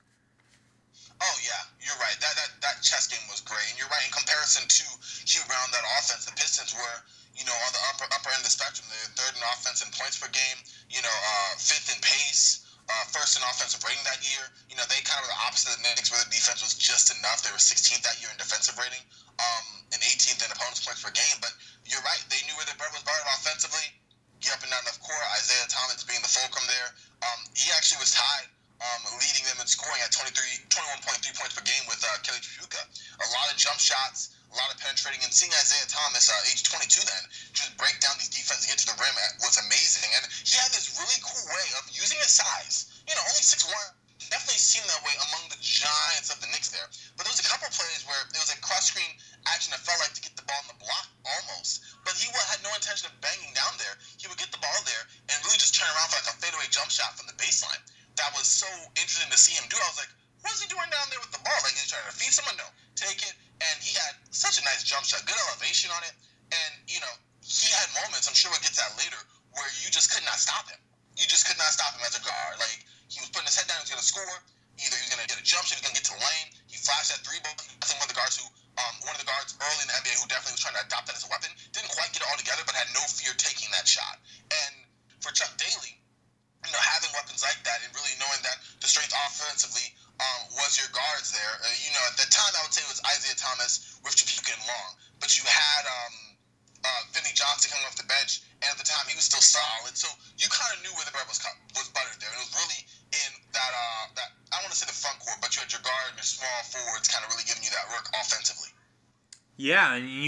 [1.24, 2.20] Oh yeah, you're right.
[2.20, 4.04] That that that chess game was great, and you're right.
[4.04, 4.84] In comparison to
[5.24, 6.98] Hugh Brown, that offense, the Pistons were,
[7.40, 8.92] you know, on the upper upper end of the spectrum.
[8.92, 10.60] They're third in offense and points per game.
[10.92, 12.65] You know, uh, fifth in pace.
[12.86, 14.46] Uh, first in offensive rating that year.
[14.70, 16.78] You know, they kind of were the opposite of the Knicks, where the defense was
[16.78, 17.42] just enough.
[17.42, 19.02] They were 16th that year in defensive rating,
[19.42, 21.42] um, and 18th in opponents' points per game.
[21.42, 21.50] But
[21.90, 23.90] you're right; they knew where their bread was buttered offensively.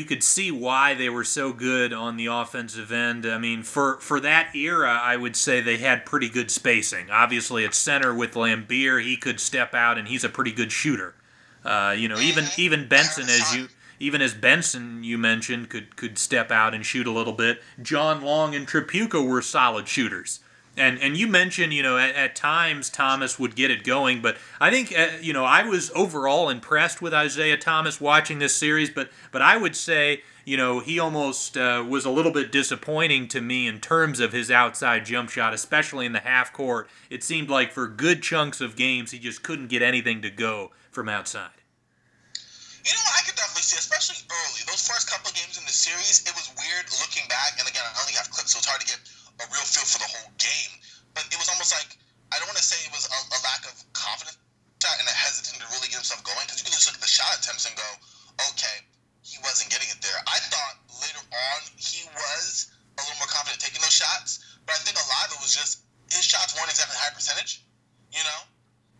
[0.08, 3.26] Could see why they were so good on the offensive end.
[3.26, 7.12] I mean, for for that era, I would say they had pretty good spacing.
[7.12, 11.14] Obviously, at center with Laimbeer, he could step out, and he's a pretty good shooter.
[11.64, 13.68] Uh, you know, even even Benson, as you
[14.00, 17.62] even as Benson you mentioned, could could step out and shoot a little bit.
[17.82, 20.40] John Long and Tripucka were solid shooters.
[20.78, 24.38] And and you mentioned, you know, at, at, times Thomas would get it going, but
[24.62, 28.90] I think, uh, you know, I was overall impressed with Isiah Thomas watching this series,
[28.90, 33.28] but but I would say, you know, he almost uh, was a little bit disappointing
[33.30, 36.88] to me in terms of his outside jump shot, especially in the half court.
[37.10, 40.72] It seemed like for good chunks of games, he just couldn't get anything to go
[40.92, 41.58] from outside.
[42.86, 43.12] You know?
[43.18, 44.62] I could definitely see, especially early.
[44.72, 47.60] Those first couple games in the series, it was weird looking back.
[47.60, 49.04] And again, I only have clips, so it's hard to get
[49.42, 50.72] a real feel for the whole game.
[51.14, 51.98] But it was almost like
[52.34, 54.38] I don't want to say it was a, a lack of confidence
[54.86, 57.10] and a hesitant to really get himself going because you can just look at the
[57.10, 57.90] shot attempts and go,
[58.54, 58.86] okay,
[59.26, 60.16] he wasn't getting it there.
[60.30, 64.80] I thought later on he was a little more confident taking those shots, but I
[64.86, 67.66] think a lot of it was just his shots weren't exactly high percentage.
[68.14, 68.42] You know,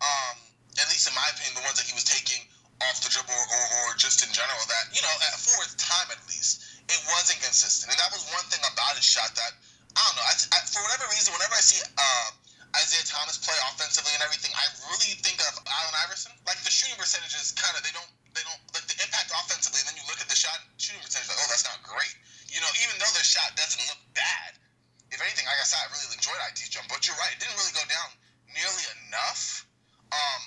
[0.04, 0.36] um,
[0.76, 2.44] at least in my opinion, the ones that he was taking
[2.84, 6.20] off the dribble or, or, just in general, that you know, at, for time at
[6.30, 9.56] least, it wasn't consistent, and that was one thing about his shot that
[9.96, 10.26] I don't know.
[10.26, 12.28] I, I, for whatever reason, whenever I see uh,
[12.76, 16.32] Isiah Thomas play offensively and everything, I really think of Allen Iverson.
[16.44, 19.88] Like the shooting percentages, kind of they don't they don't like the impact offensively, and
[19.88, 22.14] then you look at the shot shooting percentage, like oh that's not great.
[22.52, 24.60] You know, even though their shot doesn't look bad,
[25.08, 26.86] if anything, like I said, I really enjoyed IT jump.
[26.92, 28.08] But you're right, it didn't really go down
[28.52, 29.64] nearly enough.
[30.12, 30.42] Um,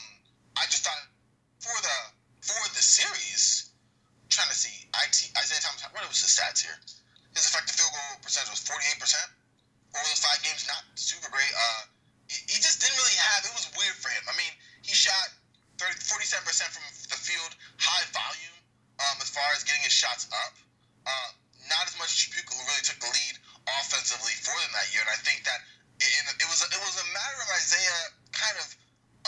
[0.57, 1.01] I just thought
[1.57, 1.97] for the
[2.45, 3.73] for the series,
[4.21, 5.81] I'm trying to see IT Isiah Thomas.
[5.89, 6.77] What was the stats here?
[7.35, 8.99] his effective field goal percentage was 48%.
[9.91, 11.51] Over those five games, not super great.
[11.51, 11.83] Uh,
[12.31, 14.23] he, he just didn't really have, it was weird for him.
[14.27, 15.35] I mean, he shot
[15.83, 18.55] 30, 47% from the field, high volume
[19.03, 20.53] um, as far as getting his shots up.
[21.03, 21.29] Uh,
[21.67, 23.35] not as much as Tripucka, who really took the lead
[23.79, 25.03] offensively for them that year.
[25.03, 25.59] And I think that
[25.99, 28.67] it, it was a, it was a matter of Isiah kind of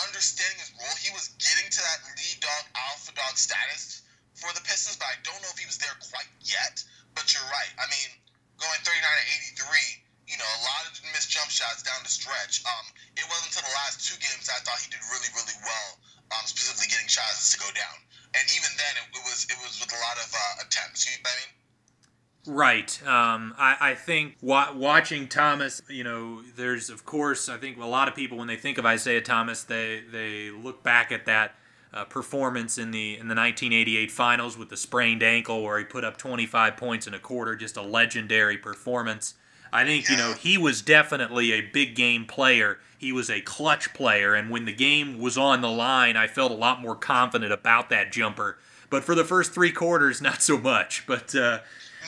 [0.09, 0.97] understanding his role.
[0.99, 4.01] He was getting to that lead dog, alpha dog status
[4.33, 6.81] for the Pistons, but I don't know if he was there quite yet.
[7.13, 7.71] But you're right.
[7.77, 8.09] I mean,
[8.57, 9.25] going 39 to
[9.57, 12.65] 83, you know, a lot of missed jump shots down the stretch.
[12.65, 12.85] Um,
[13.17, 15.89] it wasn't until the last two games I thought he did really, really well,
[16.33, 17.97] um, specifically getting shots to go down.
[18.33, 21.05] And even then, it, it was it was with a lot of uh, attempts.
[21.05, 21.53] You know what I mean?
[22.45, 23.07] Right.
[23.07, 27.85] Um, I, I think wa- watching Thomas, you know, there's of course I think a
[27.85, 31.55] lot of people when they think of Isiah Thomas, they they look back at that
[31.93, 36.03] uh, performance in the in the 1988 finals with the sprained ankle where he put
[36.03, 39.35] up 25 points in a quarter, just a legendary performance.
[39.71, 42.79] I think you know he was definitely a big game player.
[42.97, 46.51] He was a clutch player, and when the game was on the line, I felt
[46.51, 48.57] a lot more confident about that jumper.
[48.89, 51.05] But for the first three quarters, not so much.
[51.05, 51.59] But uh,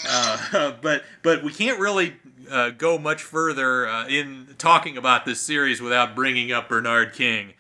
[0.08, 2.16] uh, but but we can't really
[2.50, 7.54] uh, go much further uh, in talking about this series without bringing up Bernard King,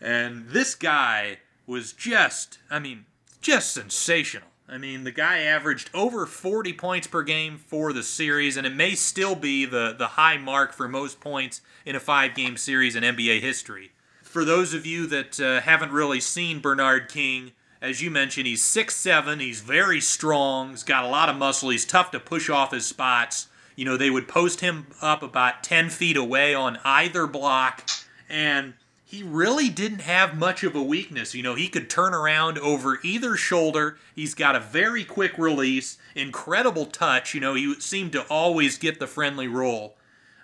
[0.00, 3.06] and this guy was just I mean
[3.40, 4.48] just sensational.
[4.68, 8.74] I mean the guy averaged over 40 points per game for the series, and it
[8.74, 12.96] may still be the the high mark for most points in a five game series
[12.96, 13.92] in NBA history.
[14.22, 17.52] For those of you that uh, haven't really seen Bernard King
[17.84, 21.84] as you mentioned, he's 6'7, he's very strong, he's got a lot of muscle, he's
[21.84, 23.48] tough to push off his spots.
[23.76, 27.86] You know, they would post him up about 10 feet away on either block,
[28.26, 28.72] and
[29.04, 31.34] he really didn't have much of a weakness.
[31.34, 33.98] You know, he could turn around over either shoulder.
[34.14, 37.34] He's got a very quick release, incredible touch.
[37.34, 39.96] You know, he seemed to always get the friendly roll.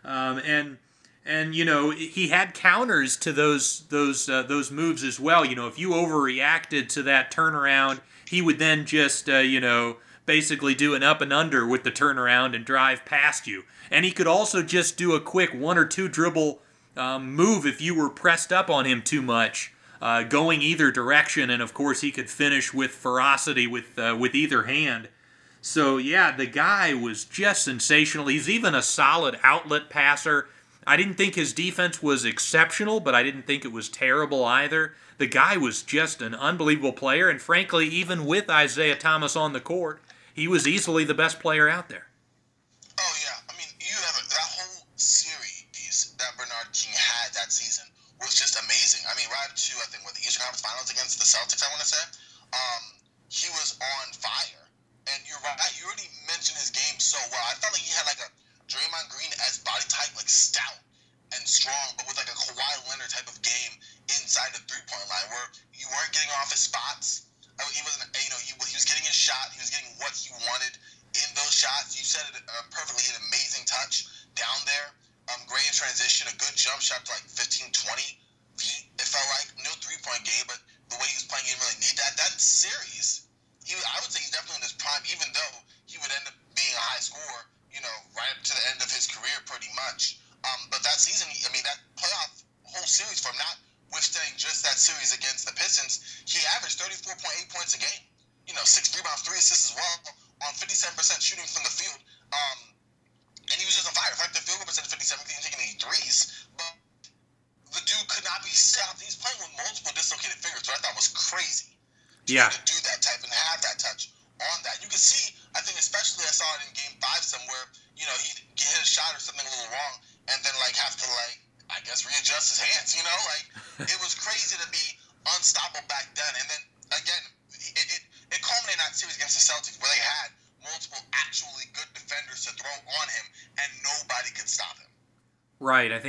[0.04, 0.78] Um, and
[1.24, 5.44] and you know he had counters to those those uh, those moves as well.
[5.44, 9.96] You know, if you overreacted to that turnaround, he would then just uh, you know
[10.26, 13.64] basically do an up and under with the turnaround and drive past you.
[13.90, 16.60] And he could also just do a quick one or two dribble
[16.96, 21.50] um, move if you were pressed up on him too much, uh, going either direction.
[21.50, 25.08] And of course, he could finish with ferocity with uh, with either hand.
[25.60, 28.28] So yeah, the guy was just sensational.
[28.28, 30.48] He's even a solid outlet passer.
[30.86, 34.94] I didn't think his defense was exceptional, but I didn't think it was terrible either.
[35.18, 39.60] The guy was just an unbelievable player, and frankly, even with Isiah Thomas on the
[39.60, 40.00] court,
[40.32, 42.06] he was easily the best player out there.
[42.98, 47.52] Oh yeah, I mean, you have a, that whole series that Bernard King had that
[47.52, 47.84] season
[48.20, 49.00] was just amazing.
[49.08, 51.68] I mean, right to I think what the Eastern Conference Finals against the Celtics, I
[51.72, 52.04] want to say,
[52.52, 52.82] um,
[53.32, 54.64] he was on fire.
[55.08, 57.42] And you're right, you already mentioned his game so well.
[57.48, 58.28] I felt like he had like a
[58.68, 60.78] Draymond Green as body type, like stout
[61.34, 63.72] and strong, but with like a Kawhi Leonard type of game
[64.20, 67.26] inside the three point line, where you weren't getting off his spots.
[67.58, 68.79] I mean, he wasn't, you know, he, he was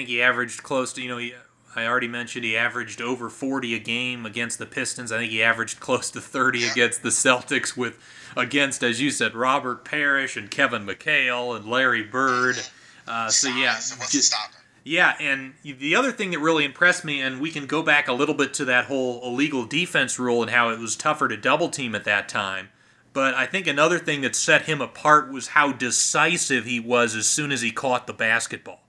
[0.02, 1.34] think he averaged close to you know he.
[1.74, 5.10] I already mentioned he averaged over 40 a game against the Pistons.
[5.10, 7.98] I think he averaged close to 30 against the Celtics with
[8.36, 12.58] against, as you said, Robert Parish and Kevin McHale and Larry Bird.
[13.08, 14.58] Uh, so yeah, Size, it wasn't ju- stopping.
[14.84, 18.14] yeah, and the other thing that really impressed me, and we can go back a
[18.14, 21.70] little bit to that whole illegal defense rule and how it was tougher to double
[21.70, 22.68] team at that time.
[23.14, 27.28] But I think another thing that set him apart was how decisive he was as
[27.28, 28.82] soon as he caught the basketball.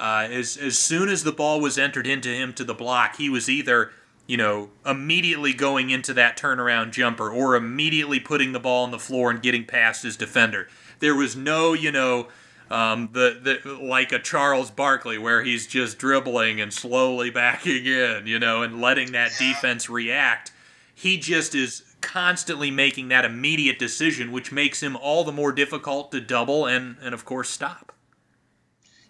[0.00, 3.28] Uh, as as soon as the ball was entered into him to the block, he
[3.28, 3.92] was either
[4.26, 8.98] you know immediately going into that turnaround jumper or immediately putting the ball on the
[8.98, 10.68] floor and getting past his defender.
[11.00, 12.28] There was no you know
[12.70, 18.26] um, the, the like a Charles Barkley where he's just dribbling and slowly backing in,
[18.26, 20.50] you know, and letting that defense react.
[20.94, 26.10] He just is constantly making that immediate decision, which makes him all the more difficult
[26.12, 27.92] to double and and of course stop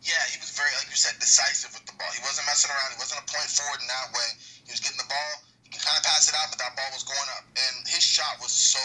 [0.01, 2.09] yeah, he was very, like you said, decisive with the ball.
[2.17, 2.97] He wasn't messing around.
[2.97, 4.29] He wasn't a point forward in that way.
[4.65, 5.33] He was getting the ball.
[5.61, 7.45] He could kind of pass it out, but that ball was going up.
[7.53, 8.81] And his shot was so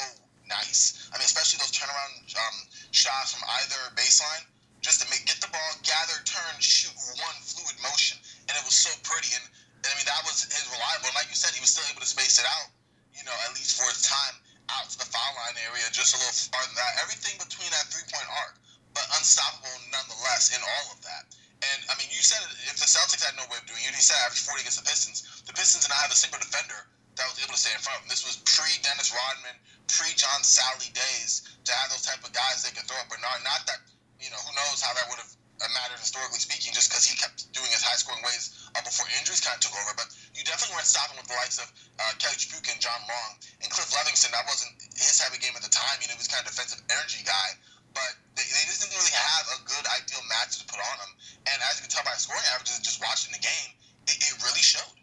[0.52, 1.08] nice.
[1.16, 2.58] I mean, especially those turnaround um,
[2.92, 4.44] shots from either baseline,
[4.84, 6.92] just to make, get the ball, gather, turn, shoot
[7.24, 8.20] one fluid motion.
[8.52, 9.32] And it was so pretty.
[9.40, 9.46] And,
[9.88, 11.16] and I mean, that was his reliable.
[11.16, 12.76] And like you said, he was still able to space it out,
[13.16, 14.36] you know, at least for his time
[14.68, 17.00] out to the foul line area, just a little farther than that.
[17.08, 18.60] Everything between that three point arc
[18.96, 21.30] but unstoppable nonetheless in all of that.
[21.62, 22.42] And I mean, you said
[22.72, 24.88] if the Celtics had no way of doing it, you said average 40 against the
[24.88, 25.44] Pistons.
[25.46, 26.80] The Pistons did not have a single defender
[27.16, 28.12] that was able to stay in front of them.
[28.12, 29.56] This was pre Dennis Rodman,
[29.88, 33.44] pre John Salley days to have those type of guys they could throw at Bernard.
[33.44, 33.84] Not that,
[34.20, 35.32] you know, who knows how that would have
[35.72, 39.40] mattered historically speaking, just because he kept doing his high scoring ways uh, before injuries
[39.40, 39.96] kind of took over.
[39.96, 43.32] But you definitely weren't stopping with the likes of uh, Kelly Tripucka and John Long
[43.64, 44.36] and Cliff Levingston.
[44.36, 45.98] That wasn't his type of game at the time.
[46.04, 47.56] You know, he was kind of defensive energy guy.
[47.96, 51.12] But they, they just didn't really have a good ideal match to put on them.
[51.48, 53.72] And as you can tell by scoring averages, just watching the game,
[54.06, 54.94] it, it really showed.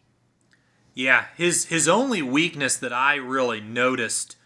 [0.94, 4.36] Yeah, his his only weakness that I really noticed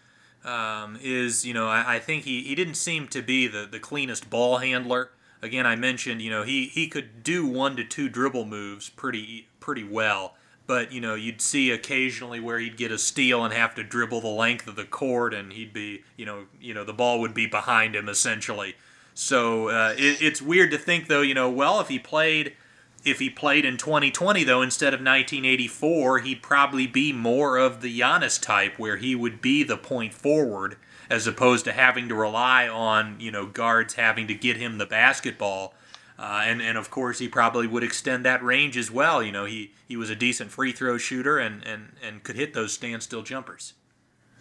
[0.45, 3.79] um, is, you know, I, I, think he, he didn't seem to be the, the
[3.79, 5.11] cleanest ball handler.
[5.41, 9.49] Again, I mentioned, you know, he, he could do one to two dribble moves pretty
[9.59, 10.35] pretty well,
[10.67, 14.21] but you know, you'd see occasionally where he'd get a steal and have to dribble
[14.21, 17.33] the length of the court, and he'd be, you know, you know, the ball would
[17.33, 18.75] be behind him essentially.
[19.13, 22.53] So uh, it, it's weird to think, though, you know, well, if he played
[23.05, 27.99] if he played in 2020, though, instead of 1984, he'd probably be more of the
[27.99, 30.75] Giannis type, where he would be the point forward,
[31.09, 34.85] as opposed to having to rely on, you know, guards having to get him the
[34.85, 35.73] basketball.
[36.17, 39.21] Uh, and, and of course, he probably would extend that range as well.
[39.21, 42.53] You know, he, he was a decent free throw shooter and, and, and could hit
[42.57, 43.73] those standstill jumpers.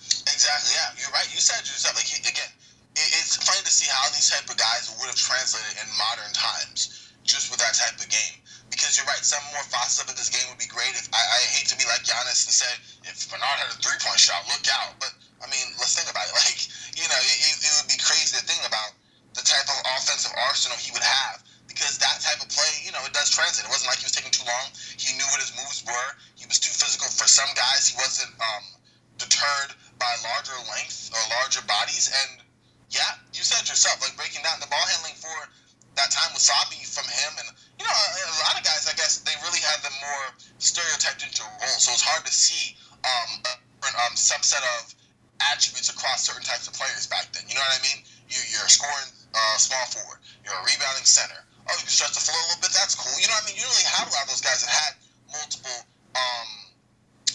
[0.01, 0.97] Exactly, yeah.
[0.97, 1.29] You're right.
[1.29, 2.49] You said yourself, like, he, again,
[2.97, 6.33] it, it's funny to see how these type of guys would have translated in modern
[6.33, 8.41] times just with that type of game
[8.73, 9.21] because you're right.
[9.21, 10.97] Some more facets of this game would be great.
[10.97, 12.73] If I, I hate to be like Giannis and say
[13.05, 14.97] if Bernard had a three point shot, look out.
[14.97, 15.13] But
[15.45, 16.35] I mean, let's think about it.
[16.41, 16.61] Like
[16.97, 18.97] you know, it, it would be crazy to think about
[19.37, 21.45] the type of offensive arsenal he would have
[21.77, 23.69] because that type of play, you know, it does translate.
[23.69, 24.73] It wasn't like he was taking too long.
[24.97, 26.09] He knew what his moves were.
[26.41, 27.93] He was too physical for some guys.
[27.93, 28.65] He wasn't um,
[29.21, 32.09] deterred by larger length or larger bodies.
[32.09, 32.41] And
[32.89, 35.37] yeah, you said yourself, like breaking down the ball handling for
[36.01, 38.97] that time was sloppy from him and you know, a, a, lot of guys, I
[38.97, 40.25] guess, they really had them more
[40.57, 41.85] stereotyped into roles.
[41.85, 43.53] So it's hard to see um, a
[43.85, 44.97] um, subset of
[45.53, 47.45] attributes across certain types of players back then.
[47.49, 48.01] You know what I mean?
[48.33, 50.25] You, you're scoring uh, small forward.
[50.45, 51.45] You're a rebounding center.
[51.67, 52.73] Oh, you can stretch the floor a little bit.
[52.73, 53.11] That's cool.
[53.19, 53.59] You know what I mean?
[53.59, 54.93] You really have a lot of those guys that had
[55.35, 55.81] multiple
[56.15, 56.49] um,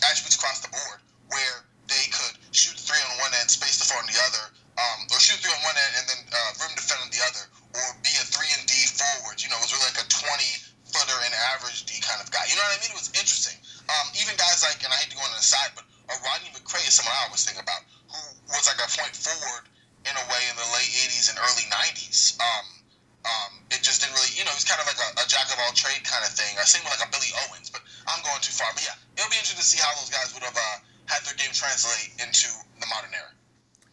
[0.07, 3.99] attributes across the board where they could shoot three on one end, space the floor
[3.99, 4.43] on the other,
[4.79, 7.43] um, or shoot three on one end and then uh, rim defend on the other,
[7.75, 9.43] or be a three and D forward.
[9.43, 10.23] You know, it was really like a 20
[10.87, 12.47] footer and average D kind of guy.
[12.47, 12.95] You know what I mean?
[12.95, 13.59] It was interesting.
[13.91, 15.83] Um, even guys like, and I hate to go on the side, but
[16.19, 18.19] Rodney McCray is someone I always think about, who
[18.51, 19.67] was like a point forward
[20.03, 22.35] in a way in the late 80s and early 90s.
[22.39, 22.80] Um,
[23.23, 25.57] um, it just didn't really, you know, he's kind of like a, a jack of
[25.61, 26.57] all trade kind of thing.
[26.57, 28.69] I with like a Billy Owens, but I'm going too far.
[28.73, 31.37] But yeah, it'll be interesting to see how those guys would have uh, had their
[31.37, 32.49] game translate into
[32.81, 33.31] the modern era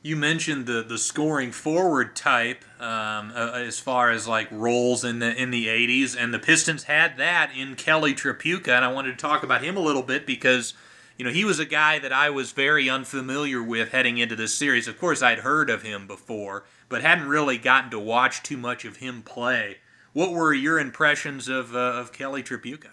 [0.02, 5.18] you mentioned the the scoring forward type um, uh, as far as like roles in
[5.18, 9.10] the in the 80s and the Pistons had that in Kelly Tripucka and I wanted
[9.12, 10.74] to talk about him a little bit because
[11.16, 14.54] you know he was a guy that I was very unfamiliar with heading into this
[14.54, 18.56] series of course I'd heard of him before but hadn't really gotten to watch too
[18.56, 19.78] much of him play
[20.12, 22.92] what were your impressions of uh, of Kelly Tripucka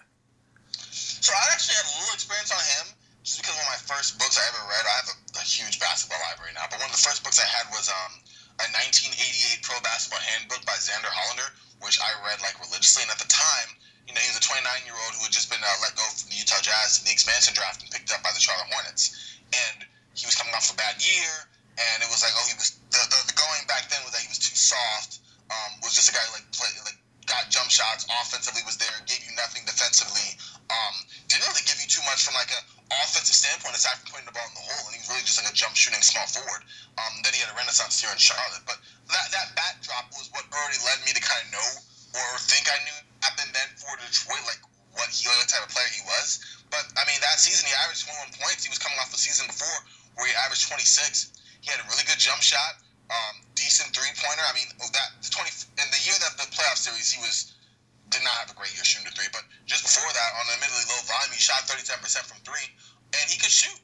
[0.72, 4.14] so I actually had a little experience on him just because one of my first
[4.22, 6.94] books I ever read, I have a, a, huge basketball library now, but one of
[6.94, 8.22] the first books I had was um,
[8.62, 11.50] a 1988 Pro Basketball Handbook by Zander Hollander,
[11.82, 13.02] which I read like religiously.
[13.02, 13.74] And at the time,
[14.06, 16.06] you know, he was a 29 year old who had just been uh, let go
[16.14, 19.10] from the Utah Jazz in the expansion draft and picked up by the Charlotte Hornets.
[19.50, 19.82] And
[20.14, 23.00] he was coming off a bad year, and it was like, oh, he was the,
[23.12, 25.20] the, the going back then was that he was too soft.
[25.46, 29.22] Um, was just a guy like play like got jump shots, offensively was there, gave
[29.22, 30.38] you nothing defensively.
[30.66, 30.94] Um,
[31.30, 32.60] didn't really give you too much from like a
[33.02, 35.38] offensive standpoint aside from putting the ball in the hole, and he was really just
[35.38, 36.62] like a jump shooting small forward.
[36.98, 38.78] Um, then he had a renaissance here in Charlotte, but
[39.10, 41.70] that that backdrop was what already led me to kind of know
[42.16, 44.62] or think I knew happened then for Detroit, like
[44.94, 46.40] what he what type of player he was.
[46.70, 48.64] But I mean, that season he averaged 21 points.
[48.64, 49.78] He was coming off the season before
[50.16, 51.35] where he averaged 26.
[51.66, 52.78] He had a really good jump shot,
[53.10, 54.46] um, decent three pointer.
[54.46, 55.50] I mean, that the 20
[55.82, 57.58] in the year that the playoff series he was
[58.06, 60.86] did not have a great year shooting the three, but just before that, on admittedly
[60.86, 62.70] low volume, he shot 37% from three,
[63.18, 63.74] and he could shoot.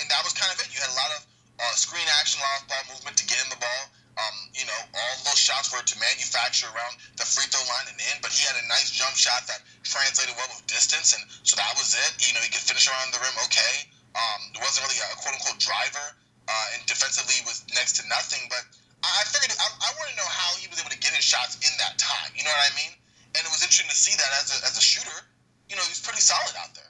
[0.00, 0.72] And that was kind of it.
[0.72, 1.20] You had a lot of
[1.60, 3.82] uh, screen action, a lot of ball movement to get in the ball.
[4.16, 8.00] Um, you know, all those shots were to manufacture around the free throw line and
[8.00, 11.52] in, but he had a nice jump shot that translated well with distance, and so
[11.60, 12.12] that was it.
[12.24, 13.84] You know, he could finish around the rim okay.
[14.16, 16.16] Um, it wasn't really a quote unquote driver,
[16.48, 18.62] uh, and defensively was next to nothing, but
[19.02, 21.60] I figured I, I want to know how he was able to get his shots
[21.60, 22.32] in that time.
[22.34, 22.96] You know what I mean?
[23.36, 25.24] and it was interesting to see that as a, as a shooter,
[25.68, 26.84] you know, he's pretty solid out there.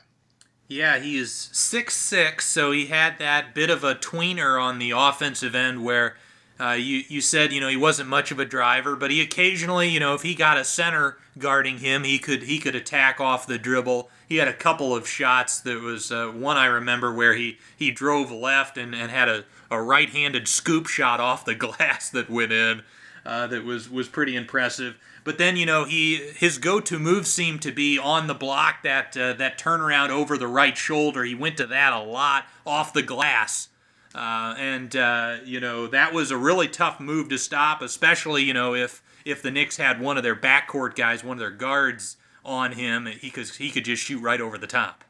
[0.68, 5.54] Yeah, he's six six, so he had that bit of a tweener on the offensive
[5.54, 6.16] end where
[6.58, 9.88] uh, you you said you know he wasn't much of a driver, but he occasionally
[9.88, 13.46] you know if he got a center guarding him, he could he could attack off
[13.46, 14.10] the dribble.
[14.28, 15.60] He had a couple of shots.
[15.60, 19.44] There was uh, one I remember where he he drove left and, and had a,
[19.70, 22.82] a right-handed scoop shot off the glass that went in.
[23.24, 24.96] Uh, that was was pretty impressive.
[25.24, 29.16] But then you know he his go-to move seemed to be on the block that
[29.16, 31.24] uh, that turnaround over the right shoulder.
[31.24, 33.68] He went to that a lot off the glass.
[34.14, 38.54] Uh, and uh, you know that was a really tough move to stop, especially you
[38.54, 42.16] know if if the Knicks had one of their backcourt guys, one of their guards
[42.46, 45.02] on him, he could he could just shoot right over the top.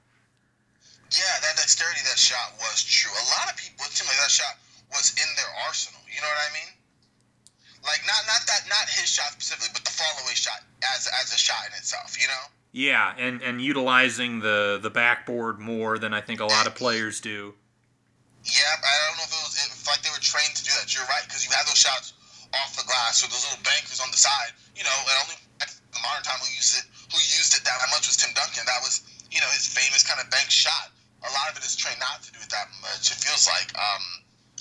[1.13, 3.13] Yeah, that dexterity that shot was true.
[3.13, 4.59] A lot of people it seemed like that shot
[4.91, 6.01] was in their arsenal.
[6.09, 6.73] You know what I mean?
[7.85, 10.65] Like not not that not his shot specifically, but the followaway shot
[10.97, 12.17] as as a shot in itself.
[12.19, 12.45] You know?
[12.73, 17.21] Yeah, and and utilizing the the backboard more than I think a lot of players
[17.21, 17.55] do.
[18.43, 20.91] Yeah, I don't know if it was if like they were trained to do that.
[20.91, 22.15] You're right because you have those shots
[22.55, 24.57] off the glass or those little bankers on the side.
[24.75, 28.07] You know, and only the modern time who used it who used it that much
[28.11, 28.67] was Tim Duncan.
[28.67, 30.91] That was you know his famous kind of bank shot.
[31.25, 33.11] A lot of it is trained not to do it that much.
[33.11, 34.05] It feels like um,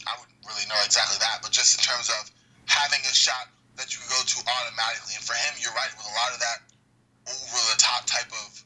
[0.07, 2.31] I wouldn't really know exactly that, but just in terms of
[2.65, 5.19] having a shot that you go to automatically.
[5.19, 6.63] And for him, you're right, with a lot of that
[7.27, 8.63] over the top type of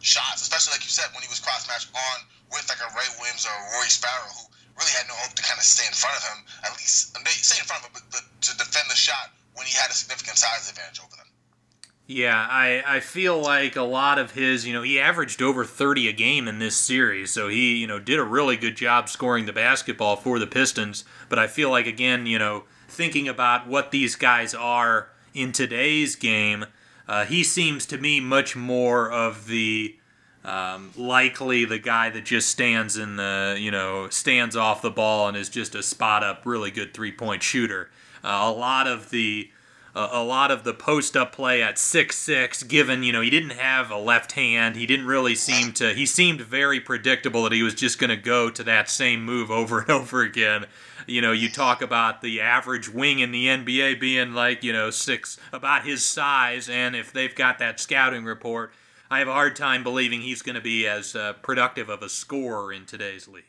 [0.00, 2.16] shots, especially like you said, when he was cross matched on
[2.50, 4.44] with like a Ray Williams or a Rory Sparrow, who
[4.78, 7.58] really had no hope to kind of stay in front of him, at least stay
[7.58, 10.38] in front of him, but, but to defend the shot when he had a significant
[10.38, 11.17] size advantage over.
[12.10, 16.08] Yeah, I, I feel like a lot of his, you know, he averaged over 30
[16.08, 19.44] a game in this series, so he, you know, did a really good job scoring
[19.44, 21.04] the basketball for the Pistons.
[21.28, 26.16] But I feel like, again, you know, thinking about what these guys are in today's
[26.16, 26.64] game,
[27.06, 29.94] uh, he seems to me much more of the
[30.46, 35.28] um, likely the guy that just stands in the you know stands off the ball
[35.28, 37.90] and is just a spot up really good three point shooter.
[38.24, 39.50] Uh, a lot of the
[39.94, 43.30] uh, a lot of the post up play at six six, given you know he
[43.30, 45.94] didn't have a left hand, he didn't really seem to.
[45.94, 49.50] He seemed very predictable that he was just going to go to that same move
[49.50, 50.66] over and over again
[51.08, 54.90] you know, you talk about the average wing in the NBA being like, you know,
[54.90, 58.72] six, about his size, and if they've got that scouting report,
[59.10, 62.10] I have a hard time believing he's going to be as uh, productive of a
[62.10, 63.44] scorer in today's league.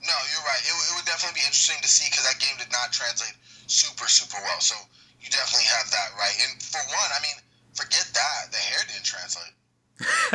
[0.00, 0.62] No, you're right.
[0.62, 3.34] It, it would definitely be interesting to see because that game did not translate
[3.66, 4.60] super, super well.
[4.60, 4.76] So
[5.20, 6.36] you definitely have that right.
[6.48, 7.36] And for one, I mean,
[7.74, 8.50] forget that.
[8.50, 9.54] The hair didn't translate.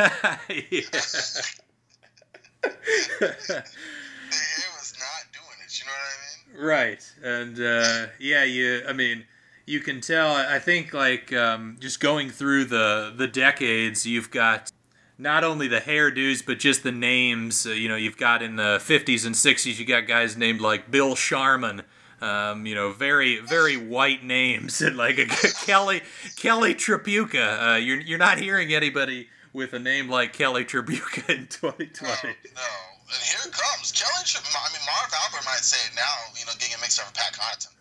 [2.60, 5.78] the hair was not doing it.
[5.78, 6.66] you know what I mean?
[6.66, 8.82] Right, and uh, yeah, you.
[8.88, 9.24] I mean,
[9.66, 10.32] you can tell.
[10.34, 14.70] I think like um, just going through the the decades, you've got
[15.18, 17.66] not only the hairdos but just the names.
[17.66, 20.90] Uh, you know, you've got in the '50s and '60s, you got guys named like
[20.90, 21.82] Bill Sharman.
[22.20, 25.26] Um, you know, very very white names and like a
[25.64, 26.02] Kelly
[26.36, 27.74] Kelly Tripucka.
[27.74, 31.88] Uh, you're you're not hearing anybody with a name like Kelly Tripucka in 2020.
[31.94, 32.62] No, no
[33.08, 33.92] and here it comes.
[33.92, 36.02] Kelly, I mean, Marv Albert might say it now,
[36.38, 37.72] you know, getting mixed up with Pat Connaughton.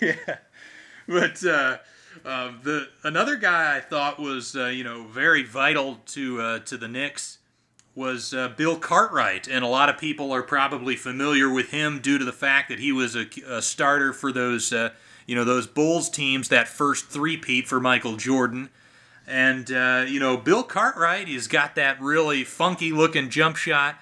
[0.00, 0.36] yeah, yeah.
[1.08, 1.78] But uh,
[2.24, 6.76] um, the another guy I thought was, uh, you know, very vital to uh, to
[6.76, 7.38] the Knicks
[7.98, 12.16] was uh, Bill Cartwright, and a lot of people are probably familiar with him due
[12.16, 14.90] to the fact that he was a, a starter for those, uh,
[15.26, 18.70] you know, those Bulls teams that first three-peat for Michael Jordan.
[19.26, 23.96] And, uh, you know, Bill Cartwright, he's got that really funky looking jump shot.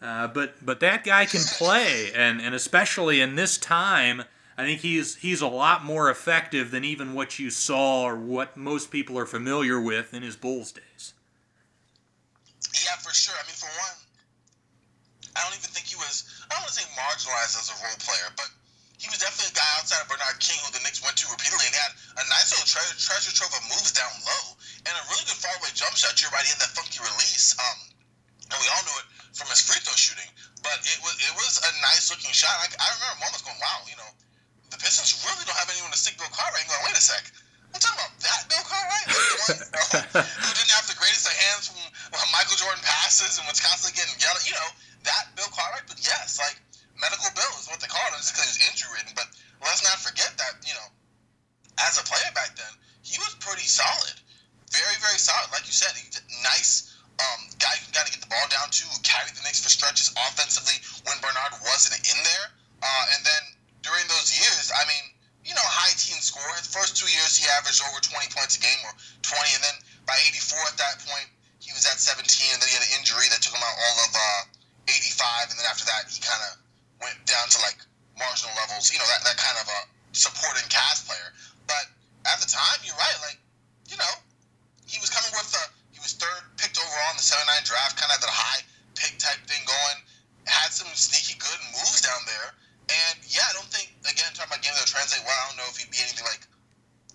[0.00, 4.22] Uh, but but that guy can play, and, and especially in this time,
[4.56, 8.56] I think he's he's a lot more effective than even what you saw or what
[8.56, 11.14] most people are familiar with in his Bulls days.
[12.74, 13.34] Yeah, for sure.
[13.34, 13.98] I mean, for one,
[15.34, 16.26] I don't even think he was.
[16.50, 18.50] I don't want to say marginalized as a role player, but
[19.00, 21.64] he was definitely a guy outside of Bernard King who the Knicks went to repeatedly
[21.64, 24.44] and had a nice little treasure, treasure trove of moves down low
[24.84, 26.20] and a really good far away jump shot.
[26.20, 27.56] You're right, he had that funky release.
[27.56, 27.78] Um,
[28.52, 30.28] and we all knew it from his free throw shooting,
[30.60, 32.52] but it was it was a nice looking shot.
[32.60, 34.10] I, I remember moments going, wow, you know,
[34.68, 36.66] the Pistons really don't have anyone to stick Bill Cartwright.
[36.66, 37.24] And going, wait a sec,
[37.72, 39.86] I'm talking about that Bill Cartwright, like the one you know,
[40.26, 41.78] who didn't have the greatest of hands from
[42.34, 44.42] Michael Jordan passes and was constantly getting yelled.
[44.42, 44.70] You know,
[45.06, 45.86] that Bill Cartwright.
[45.86, 46.58] But yes, like
[46.98, 49.12] medical bill is what they called him, just because he was injury ridden.
[49.16, 49.28] But
[49.64, 50.88] let's not forget that, you know,
[51.80, 54.16] as a player back then, he was pretty solid.
[54.70, 55.50] Very, very solid.
[55.50, 56.14] Like you said, he's
[56.46, 59.64] nice um, guy who got to get the ball down to, who carried the Knicks
[59.64, 62.46] for stretches offensively when Bernard wasn't in there.
[62.80, 63.42] Uh, and then
[63.82, 65.04] during those years, I mean,
[65.42, 66.44] you know, high team score.
[66.54, 68.94] His first two years, he averaged over 20 points a game or
[69.24, 69.56] 20.
[69.56, 71.28] And then by 84 at that point,
[71.70, 73.96] he was at 17, and then he had an injury that took him out all
[74.02, 76.58] of uh, 85, and then after that, he kind of
[76.98, 77.78] went down to like
[78.18, 81.30] marginal levels, you know, that, that kind of a supporting cast player.
[81.70, 81.86] But
[82.26, 83.38] at the time, you're right, like,
[83.86, 84.14] you know,
[84.82, 85.62] he was coming with the,
[85.94, 88.66] he was third picked overall in the 79 draft, kind of the high
[88.98, 89.98] pick type thing going,
[90.50, 92.50] had some sneaky good moves down there.
[92.90, 95.70] And yeah, I don't think, again, talking about games that translate well, I don't know
[95.70, 96.42] if he'd be anything like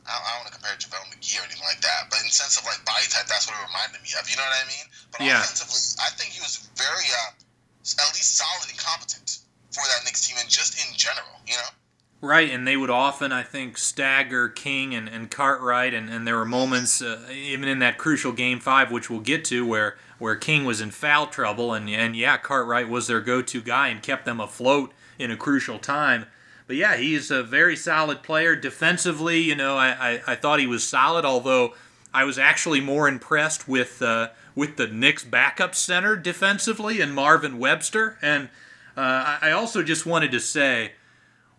[0.05, 2.21] I don't, I don't want to compare to JaVale McGee or anything like that, but
[2.21, 4.29] in the sense of like body type, that's what it reminded me of.
[4.29, 4.85] You know what I mean?
[5.11, 5.41] But Yeah.
[5.41, 9.39] offensively, I think he was very, uh, at least solid and competent
[9.73, 11.73] for that Knicks team and just in general, you know?
[12.21, 16.37] Right, and they would often, I think, stagger King and, and Cartwright, and, and there
[16.37, 20.35] were moments, uh, even in that crucial Game 5, which we'll get to, where, where
[20.35, 24.01] King was in foul trouble, and, and yeah, Cartwright was their go to guy and
[24.01, 26.25] kept them afloat in a crucial time.
[26.67, 28.55] But yeah, he's a very solid player.
[28.55, 31.73] Defensively, you know, I, I, I thought he was solid, although
[32.13, 37.59] I was actually more impressed with uh, with the Knicks backup center defensively and Marvin
[37.59, 38.17] Webster.
[38.21, 38.49] And
[38.97, 40.93] uh, I also just wanted to say,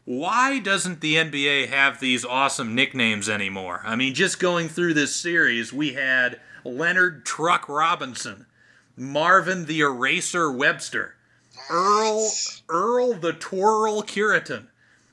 [0.06, 3.82] why doesn't the NBA have these awesome nicknames anymore?
[3.84, 8.46] I mean, just going through this series, we had Leonard Truck Robinson,
[8.96, 11.16] Marvin the Eraser Webster,
[11.70, 12.30] Earl
[12.68, 14.68] Earl the Twirl Cureton,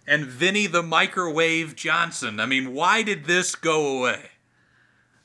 [0.07, 2.39] and Vinnie the Microwave Johnson.
[2.39, 4.31] I mean, why did this go away?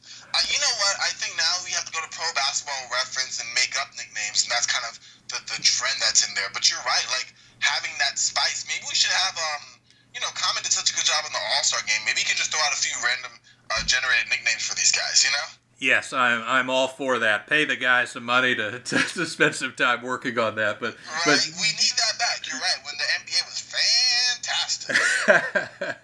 [0.04, 0.94] Uh, you know what?
[1.00, 4.44] I think now we have to go to pro basketball reference and make up nicknames,
[4.44, 5.00] and that's kind of
[5.32, 6.52] the, the trend that's in there.
[6.52, 8.68] But you're right, like having that spice.
[8.68, 9.80] Maybe we should have, um,
[10.14, 11.98] you know, Common did such a good job in the All Star game.
[12.04, 13.32] Maybe you can just throw out a few random
[13.72, 15.24] uh, generated nicknames for these guys.
[15.24, 15.46] You know?
[15.80, 17.46] Yes, I'm, I'm all for that.
[17.46, 20.78] Pay the guy some money to, to, to spend some time working on that.
[20.78, 21.40] But Right?
[21.40, 22.44] but we need that back.
[22.46, 22.80] You're right.
[22.84, 23.62] When the NBA was
[24.48, 24.96] fantastic.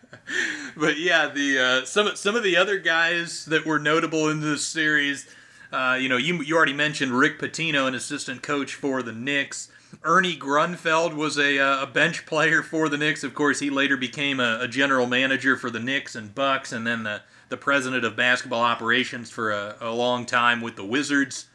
[0.76, 4.66] but yeah, the uh, some some of the other guys that were notable in this
[4.66, 5.26] series,
[5.72, 9.70] uh, you know, you you already mentioned Rick Pitino, an assistant coach for the Knicks.
[10.02, 13.22] Ernie Grunfeld was a, uh, a bench player for the Knicks.
[13.22, 16.86] Of course, he later became a, a general manager for the Knicks and Bucks, and
[16.86, 21.46] then the the president of basketball operations for a, a long time with the Wizards.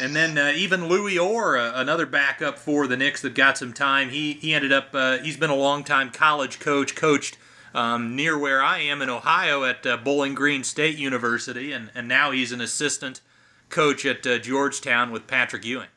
[0.00, 3.72] And then uh, even Louis Orr, uh, another backup for the Knicks that got some
[3.72, 7.36] time, he he ended up uh, he's been a long time college coach, coached
[7.74, 12.08] um, near where I am in Ohio at uh, Bowling Green State University, and, and
[12.08, 13.20] now he's an assistant
[13.68, 15.88] coach at uh, Georgetown with Patrick Ewing.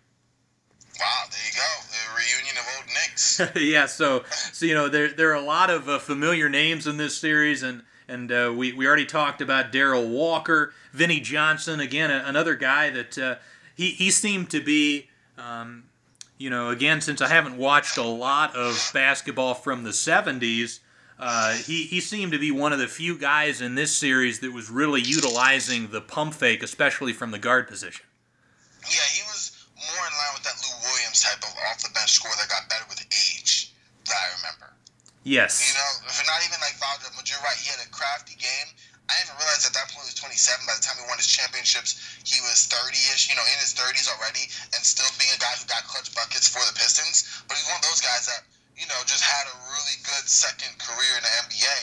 [1.00, 1.88] wow, there you go.
[1.90, 3.42] The reunion of old Knicks.
[3.56, 6.98] yeah, so so you know there there are a lot of uh, familiar names in
[6.98, 12.12] this series, and and uh, we we already talked about Darrell Walker, Vinnie Johnson, again
[12.12, 13.36] a, another guy that uh,
[13.76, 15.08] he he seemed to be.
[15.38, 15.86] Um,
[16.38, 20.80] you know, again, since I haven't watched a lot of basketball from the 70s,
[21.20, 24.52] uh, he, he seemed to be one of the few guys in this series that
[24.52, 28.04] was really utilizing the pump fake, especially from the guard position.
[28.90, 32.18] Yeah, he was more in line with that Lou Williams type of off the bench
[32.18, 33.70] score that got better with age
[34.10, 34.74] that I remember.
[35.22, 35.62] Yes.
[35.62, 38.74] You know, if not even like foul but you're right, he had a crafty game.
[39.12, 40.64] I didn't even realize at that point he was 27.
[40.64, 44.08] By the time he won his championships, he was 30-ish, you know, in his 30s
[44.08, 47.28] already, and still being a guy who got clutch buckets for the Pistons.
[47.52, 48.48] But he's one of those guys that,
[48.80, 51.80] you know, just had a really good second career in the NBA.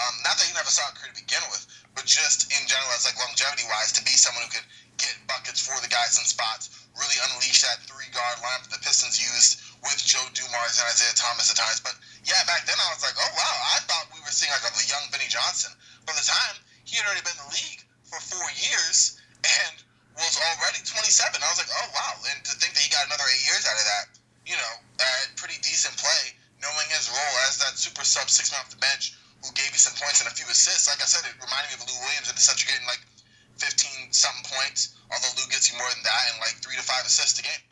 [0.00, 2.88] Um, not that he never saw a career to begin with, but just in general,
[2.96, 6.72] as like longevity-wise, to be someone who could get buckets for the guys in spots,
[6.96, 11.52] really unleash that three-guard lineup that the Pistons used with Joe Dumars and Isiah Thomas
[11.52, 11.80] at times.
[11.80, 14.64] But yeah, back then I was like, oh wow, I thought we were seeing like
[14.64, 15.72] a young Vinnie Johnson.
[16.04, 16.59] By the time
[17.00, 19.74] had already been in the league for four years and
[20.20, 22.14] was already 27, I was like, oh wow.
[22.28, 24.04] And to think that he got another eight years out of that,
[24.44, 28.60] you know, uh, pretty decent play, knowing his role as that super sub six man
[28.60, 30.84] off the bench who gave you some points and a few assists.
[30.84, 33.00] Like I said, it reminded me of Lou Williams in the you're getting like
[33.56, 37.08] 15 something points, although Lou gets you more than that and like three to five
[37.08, 37.64] assists a game.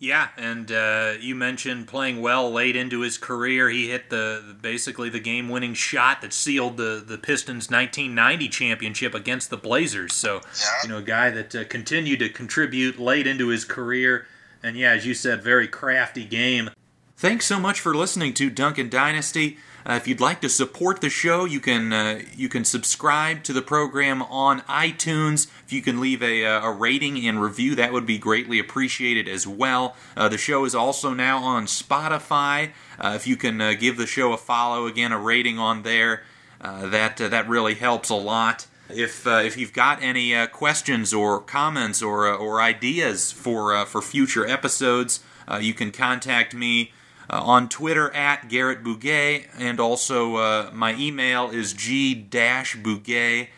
[0.00, 3.68] Yeah, and uh, you mentioned playing well late into his career.
[3.68, 9.50] He hit the basically the game-winning shot that sealed the the Pistons' 1990 championship against
[9.50, 10.14] the Blazers.
[10.14, 10.66] So, Yeah.
[10.84, 14.26] you know, a guy that uh, continued to contribute late into his career,
[14.62, 16.70] and yeah, as you said, very crafty game.
[17.16, 19.58] Thanks so much for listening to Duncan Dynasty.
[19.88, 23.54] Uh, if you'd like to support the show, you can uh, you can subscribe to
[23.54, 25.46] the program on iTunes.
[25.64, 29.28] If you can leave a, uh, a rating and review, that would be greatly appreciated
[29.28, 29.96] as well.
[30.14, 32.72] Uh, the show is also now on Spotify.
[33.00, 36.22] Uh, if you can uh, give the show a follow, again a rating on there,
[36.60, 38.66] that that really helps a lot.
[38.90, 45.20] If if you've got any questions or comments or or ideas for for future episodes,
[45.60, 46.92] you can contact me
[47.30, 53.48] uh, on Twitter at Garrett Bouguet, and also uh, my email is g-bouguet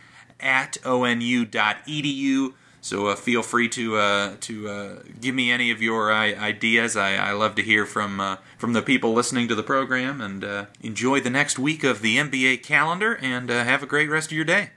[0.40, 2.54] at onu.edu.
[2.82, 6.96] So uh, feel free to uh, to uh, give me any of your I- ideas.
[6.96, 10.20] I, I love to hear from uh, from the people listening to the program.
[10.20, 13.18] And uh, enjoy the next week of the NBA calendar.
[13.20, 14.70] And uh, have a great rest of your day.